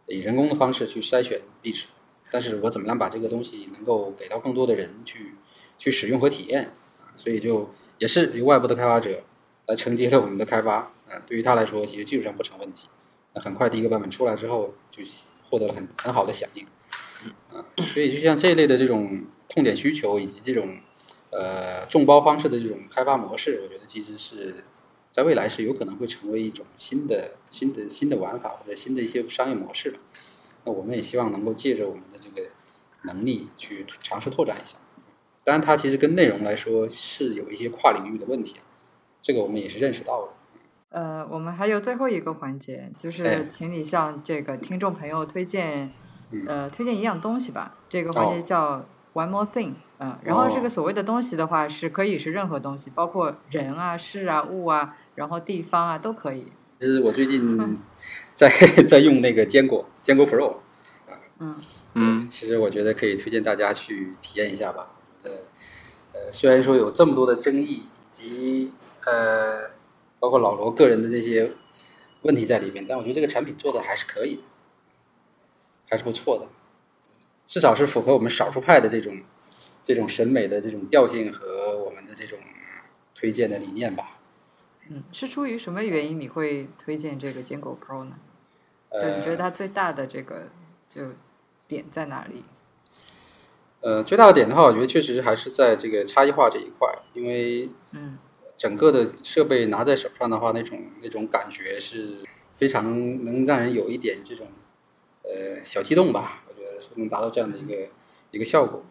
[0.07, 1.85] 以人工的方式去筛选壁纸，
[2.31, 5.35] 但是我怎么样把这个东西能够给到更多的人去
[5.77, 6.63] 去使用和体验，
[6.97, 7.69] 啊，所以就
[7.99, 9.21] 也是由外部的开发者
[9.69, 12.87] 来承接了我们的开发，啊，对于他来说其实技术上不成问题，
[13.35, 15.03] 那很快第一个版本出来之后就
[15.43, 16.65] 获得了很很好的响应。
[17.53, 17.63] 啊，
[17.93, 20.77] 所以就像这一类的这种痛点需求，以及这种
[21.29, 24.63] 呃众包方式的这种开发模式，我觉得其实是
[25.11, 29.99] 在未来是有可能会成为一种新的、新的、新的玩法或者新的一些商业模式的。
[30.63, 32.49] 那我们也希望能够借着我们的这个
[33.03, 34.77] 能力去尝试拓展一下。
[35.43, 38.55] 当然，它其实跟内容来说是有一些跨领域的问题，
[39.21, 40.29] 这个我们也是认识到的。
[40.89, 45.91] 呃，我们还有最后一个环节，就是请你向这个听众朋友推荐。
[46.45, 56.45] 呃，推荐一样东西吧，这个环节叫 One More Thing，嗯，然后这个所谓的东西的话，是可以是任何东西，包括人啊、事啊、物啊，然后地方啊都可以。
[56.79, 57.75] 其实我最近
[58.35, 58.47] 在
[58.87, 60.57] 在用那个坚果，坚果 Pro，
[61.39, 61.55] 嗯
[61.95, 64.91] 嗯，其实我觉得可以推荐大家去体验一下吧。
[65.23, 65.31] 呃
[66.13, 68.71] 呃，虽然说有这么多的争议，以及
[69.09, 69.71] 呃，
[70.19, 71.51] 包括老罗个人的这些
[72.21, 74.41] 问题在里面，但我觉得这个产品做的还是可以的。
[75.91, 76.47] 还是不错的，
[77.47, 79.23] 至少是符合我们少数派的这种
[79.83, 82.37] 这种审美的这种调性和我们的这种
[83.15, 84.19] 推荐的理念吧。
[84.87, 88.19] 嗯，是出于什么原因你会推荐这个坚果 Pro 呢？
[88.91, 90.49] 就你觉得它最大的这个
[90.87, 91.13] 就
[91.67, 92.43] 点在哪里？
[93.81, 98.19] 呃，最大的点的话，我觉得确实还是在这个差异化这一块，因为嗯
[98.59, 102.17] 整个的设备拿在手上的话，那种那种感觉是
[102.53, 104.47] 非常能让人有一点这种
[105.23, 107.87] 呃小激动吧，我觉得是能达到这样的一个
[108.31, 108.83] 一个效果。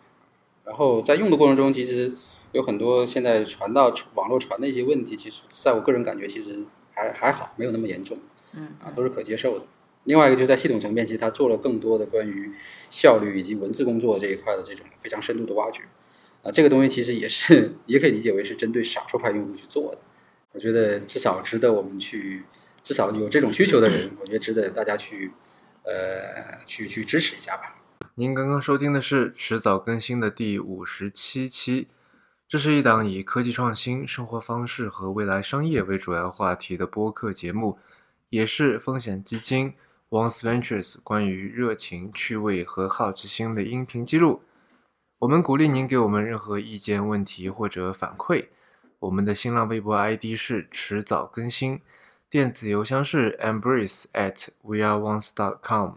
[0.65, 2.15] 然后在用的过程中，其实
[2.53, 6.65] 有很多现在传到网络传的一些问题，其实在我个人感觉其实
[6.95, 8.17] 还还好，没有那么严重，
[8.57, 9.67] 嗯啊，都是可接受的。
[10.05, 12.53] 另外一个就是在系统层面，其实它做了更多的关于
[12.91, 15.83] 效率以及文字工作这一块的这种非常深度的挖掘。
[16.43, 20.01] 啊，这个东西其实也是也可以理解为是针对少数派用户去做的。
[20.53, 22.45] 我觉得至少值得我们去，
[22.83, 25.31] 至少有这种需求的人，我觉得值得大家去
[25.85, 27.75] 呃去去支持一下吧。
[28.15, 31.89] 您刚刚收听的是迟早更新的第五十七期，
[32.49, 37.79] 这是一档以科技创新、生活方式和未来商业为主要话题的播客节目，
[38.31, 39.75] 也是风险基金
[40.11, 44.43] Once Ventures 关于热情、趣味和好奇心的音频记录。
[45.21, 48.47] 我们鼓励您给我们任何意见、问题或者反馈。
[49.01, 51.81] 我们的新浪微博 ID 是迟早更新，
[52.31, 55.95] 电子邮箱是 embrace at weareones.com，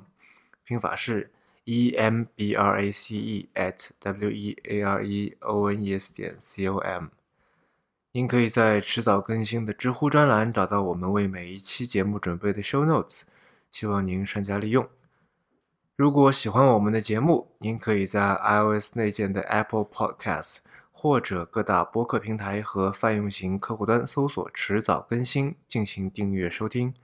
[0.64, 1.30] 拼法是
[1.66, 5.84] e m b r a c e at w e a r e o n
[5.84, 7.10] e s 点 c o m。
[8.14, 13.22] 您可以在迟早更新的知乎专栏找到我们为每一期节目准备的 show notes，
[13.70, 14.90] 希望您善加利用。
[16.02, 20.56] 如果喜欢我们的节目，您可以在 iOS 内建的 Apple Podcast
[20.92, 26.96] 或者各大播客平台和泛用型客户端搜索“迟早更新”进行订阅收听。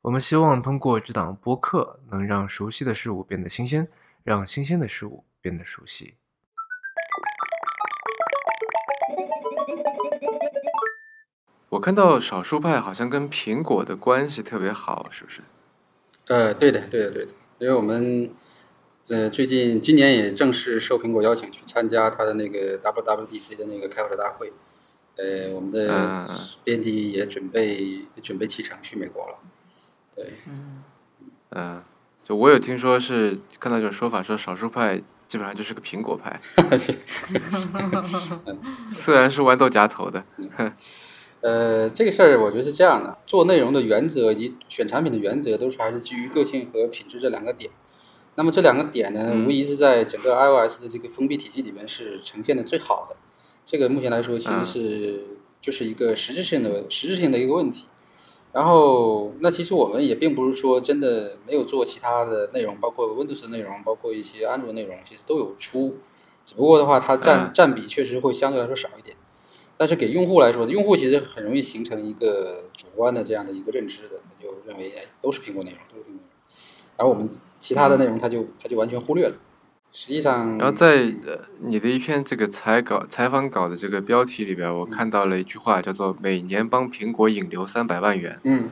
[0.00, 3.86] 我们希望通过这档播客，能让熟悉的事物变得新鲜，
[4.24, 6.14] 让新鲜的事物变得熟悉。
[11.68, 15.42] 我看到少数派好像跟苹果的关系特别好，是不是？
[16.28, 18.30] 呃，对的，对的，对的，因为我们
[19.08, 24.52] 呃最近今年也正式受苹果邀请去参加他的那个 WWDC 的那个开发者大会，
[25.16, 26.28] 呃，我们的嗯
[26.62, 29.38] 编辑也准备准备启程去美国了，
[30.14, 30.32] 对，
[31.50, 31.82] 嗯，
[32.22, 36.40] 就我有听说是看到一种说法，说少数派基本上就是个苹果派
[38.92, 40.22] 虽然是豌豆荚头的。
[41.40, 47.70] 呃，这个事儿我觉得是这样的，做内容的原则以及选产品的原则都是还是基于个性和品质这两个点。
[48.34, 53.16] 那么这两个点呢，嗯无疑是在整个 iOS 的这个封闭体系里面是呈现的最好的。
[53.64, 55.24] 这个目前来说，其实是
[55.60, 57.86] 就是一个实质性的实质性的一个问题。
[58.50, 65.98] 然后，那其实我们也并不是说真的没有做其他的内容，包括 Windows 的内容，包括一些安卓内容，其实都有出。
[66.46, 69.17] 只不过的话，它占嗯占比确实会相对来说少一点。
[69.78, 76.22] 但是给用户来说，用户其实很容易形成一个主观的这样的一个认知的，他就认为哎都是苹果内容，都是苹果内容，
[76.96, 77.28] 而我们
[77.60, 79.36] 其他的内容他就他就完全忽略了。
[79.90, 88.68] 实际上，然后在呃你的一篇这个采稿采访稿的这个标题里边，我看到了一句话，叫做“每年帮苹果引流三百万元嗯，”，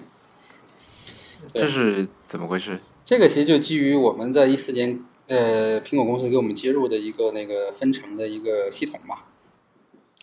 [1.54, 2.80] 这是怎么回事？
[3.02, 9.20] 这个其实就基于我们在一四年呃苹果公司给我们接入的一个那个分成的一个系统嘛。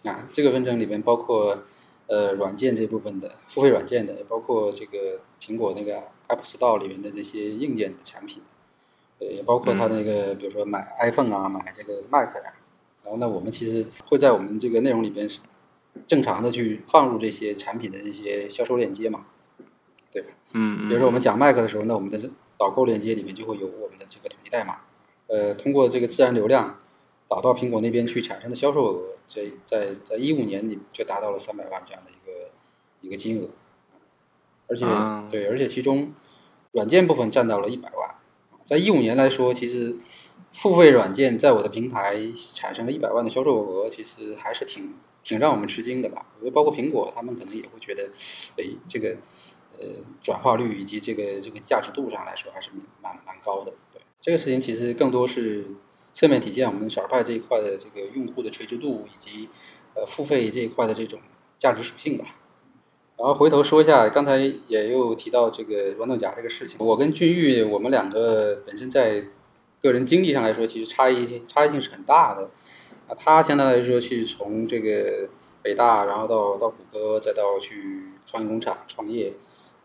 [0.04, 1.64] 啊，这个分成里边包括
[2.08, 5.96] 呃软件这部分的付费软件的，也包括这个苹果那个
[6.28, 8.44] App Store 里面的这些硬件的产品，
[9.20, 12.54] 呃，也包括它那个比如说买 iPhone 啊，买这个 Mac 呀、
[13.04, 15.30] 然后呢，我们其实会在我们这个内容里边
[16.08, 19.26] 正常的去放入这些产品的这些销售链接嘛，
[20.12, 20.30] 对吧？
[20.54, 24.82] 嗯比如说我们讲 Mac 的时候，那我们的导购链接里面就会有我们的这个统计代码，
[25.28, 26.80] 呃，通过这个自然流量
[27.34, 32.52] 导到苹果那边去产生的销售额，在在在一五年里就达到了三百万这样的一个
[33.02, 33.50] 一个金额，
[34.68, 36.14] 而且、啊对，而且其中
[36.74, 38.16] 软件部分占到了一百万，
[38.64, 39.98] 在一五年来说，其实
[40.52, 42.18] 付费软件在我的平台
[42.54, 46.28] 产生了一百万的销售额，其实还是挺挺让我们吃惊的吧。
[46.36, 48.12] 我觉得包括苹果，他们可能也会觉得，
[48.58, 49.18] 哎，这个
[49.80, 49.88] 呃
[50.22, 52.70] 转化率以及这个这个价值度上来说，还是
[53.02, 53.74] 蛮蛮高的。
[53.92, 55.66] 对这个事情，其实更多是
[56.14, 59.50] 侧面体现我们少派这一块的这个用户的垂直度以及
[59.96, 61.20] 呃付费这一块的这种
[61.58, 62.26] 价值属性吧。
[63.16, 64.38] 然后回头说一下，刚才
[64.68, 66.78] 也又提到这个豌豆荚这个事情。
[66.80, 69.24] 我跟俊玉，我们两个本身在
[69.80, 72.50] 个人经历上来说，其实差异差异性是很大的。
[73.08, 75.30] 啊，他相对来说去从这个
[75.62, 79.34] 北大，然后到到谷歌，再到去创业工厂创业，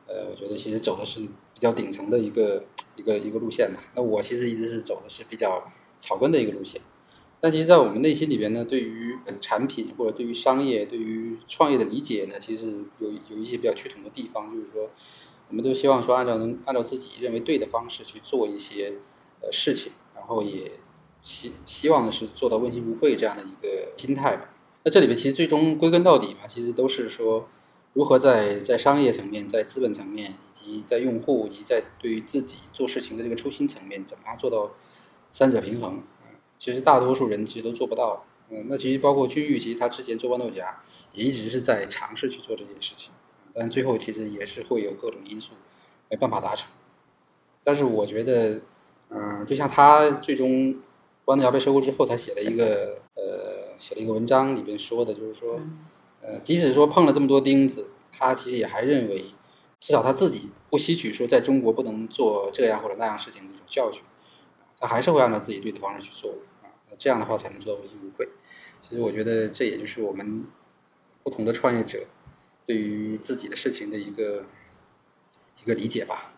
[0.06, 2.64] 呃，我觉得其实走的是比较顶层的一个
[2.96, 3.80] 一个一个路线吧。
[3.94, 5.62] 那我其实一直是走的是比较
[5.98, 6.80] 草根的一个路线。
[7.40, 14.90] 但其实，在我们内心里边呢，对于呃产品或者对于商业、对于创业的理解呢，其实有有一些比较趋同的地方，就是说，
[15.48, 18.94] 我们都希望说按照能按照自己认为对的方式去做一些
[19.40, 20.80] 呃事情，然后也
[21.22, 24.52] 希希望的是做到问心无愧这样的一个心态吧。
[24.82, 27.48] 那这里边其实最终归根到底嘛，其实都是说
[27.92, 34.72] 如何在在商业层面、在资本层面，以及在用户以及在对于自己做事情的这个初心层面，怎么样做到
[35.30, 36.02] 三者平衡？
[36.56, 38.24] 其实大多数人其实都做不到。
[38.50, 40.64] 嗯，那其实包括君玉，其实他之前做豌豆荚
[41.12, 43.12] 也一直是在尝试去做这件事情，
[43.54, 45.52] 但最后其实也是会有各种因素
[46.08, 46.70] 没办法达成。
[47.62, 48.62] 但是我觉得，
[49.10, 50.74] 嗯，就像他最终
[51.26, 55.60] 豌豆荚被收购之后，他写了一个呃写了一个文章，里边说的就是说，
[56.22, 59.26] 呃，即使说碰了这么多钉子，他其实也还认为，
[59.78, 64.02] 至少他自己不吸取说在中国不能做这样或者那样事情的这种教训，
[64.80, 66.34] 他还是会按照自己对的方式去做。
[66.96, 68.28] 这样的话才能做到问心无愧。
[68.80, 70.44] 其实我觉得这也就是我们
[71.22, 72.06] 不同的创业者
[72.66, 74.44] 对于自己的事情的一个
[75.62, 76.34] 一个理解吧。